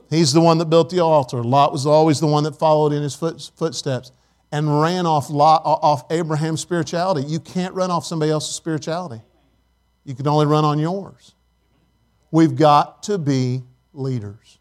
He's 0.09 0.33
the 0.33 0.41
one 0.41 0.57
that 0.57 0.71
built 0.71 0.89
the 0.89 0.99
altar. 0.99 1.43
Lot 1.43 1.71
was 1.71 1.85
always 1.85 2.19
the 2.19 2.25
one 2.25 2.45
that 2.45 2.57
followed 2.57 2.91
in 2.91 3.03
his 3.03 3.13
footsteps 3.13 4.11
and 4.51 4.81
ran 4.81 5.05
off, 5.05 5.29
Lot, 5.29 5.61
off 5.63 6.11
Abraham's 6.11 6.61
spirituality. 6.61 7.27
You 7.27 7.39
can't 7.39 7.75
run 7.75 7.91
off 7.91 8.05
somebody 8.05 8.31
else's 8.31 8.55
spirituality, 8.55 9.21
you 10.03 10.15
can 10.15 10.27
only 10.27 10.47
run 10.47 10.65
on 10.65 10.79
yours. 10.79 11.35
We've 12.31 12.55
got 12.55 13.03
to 13.03 13.19
be 13.19 13.61
leaders. 13.93 14.57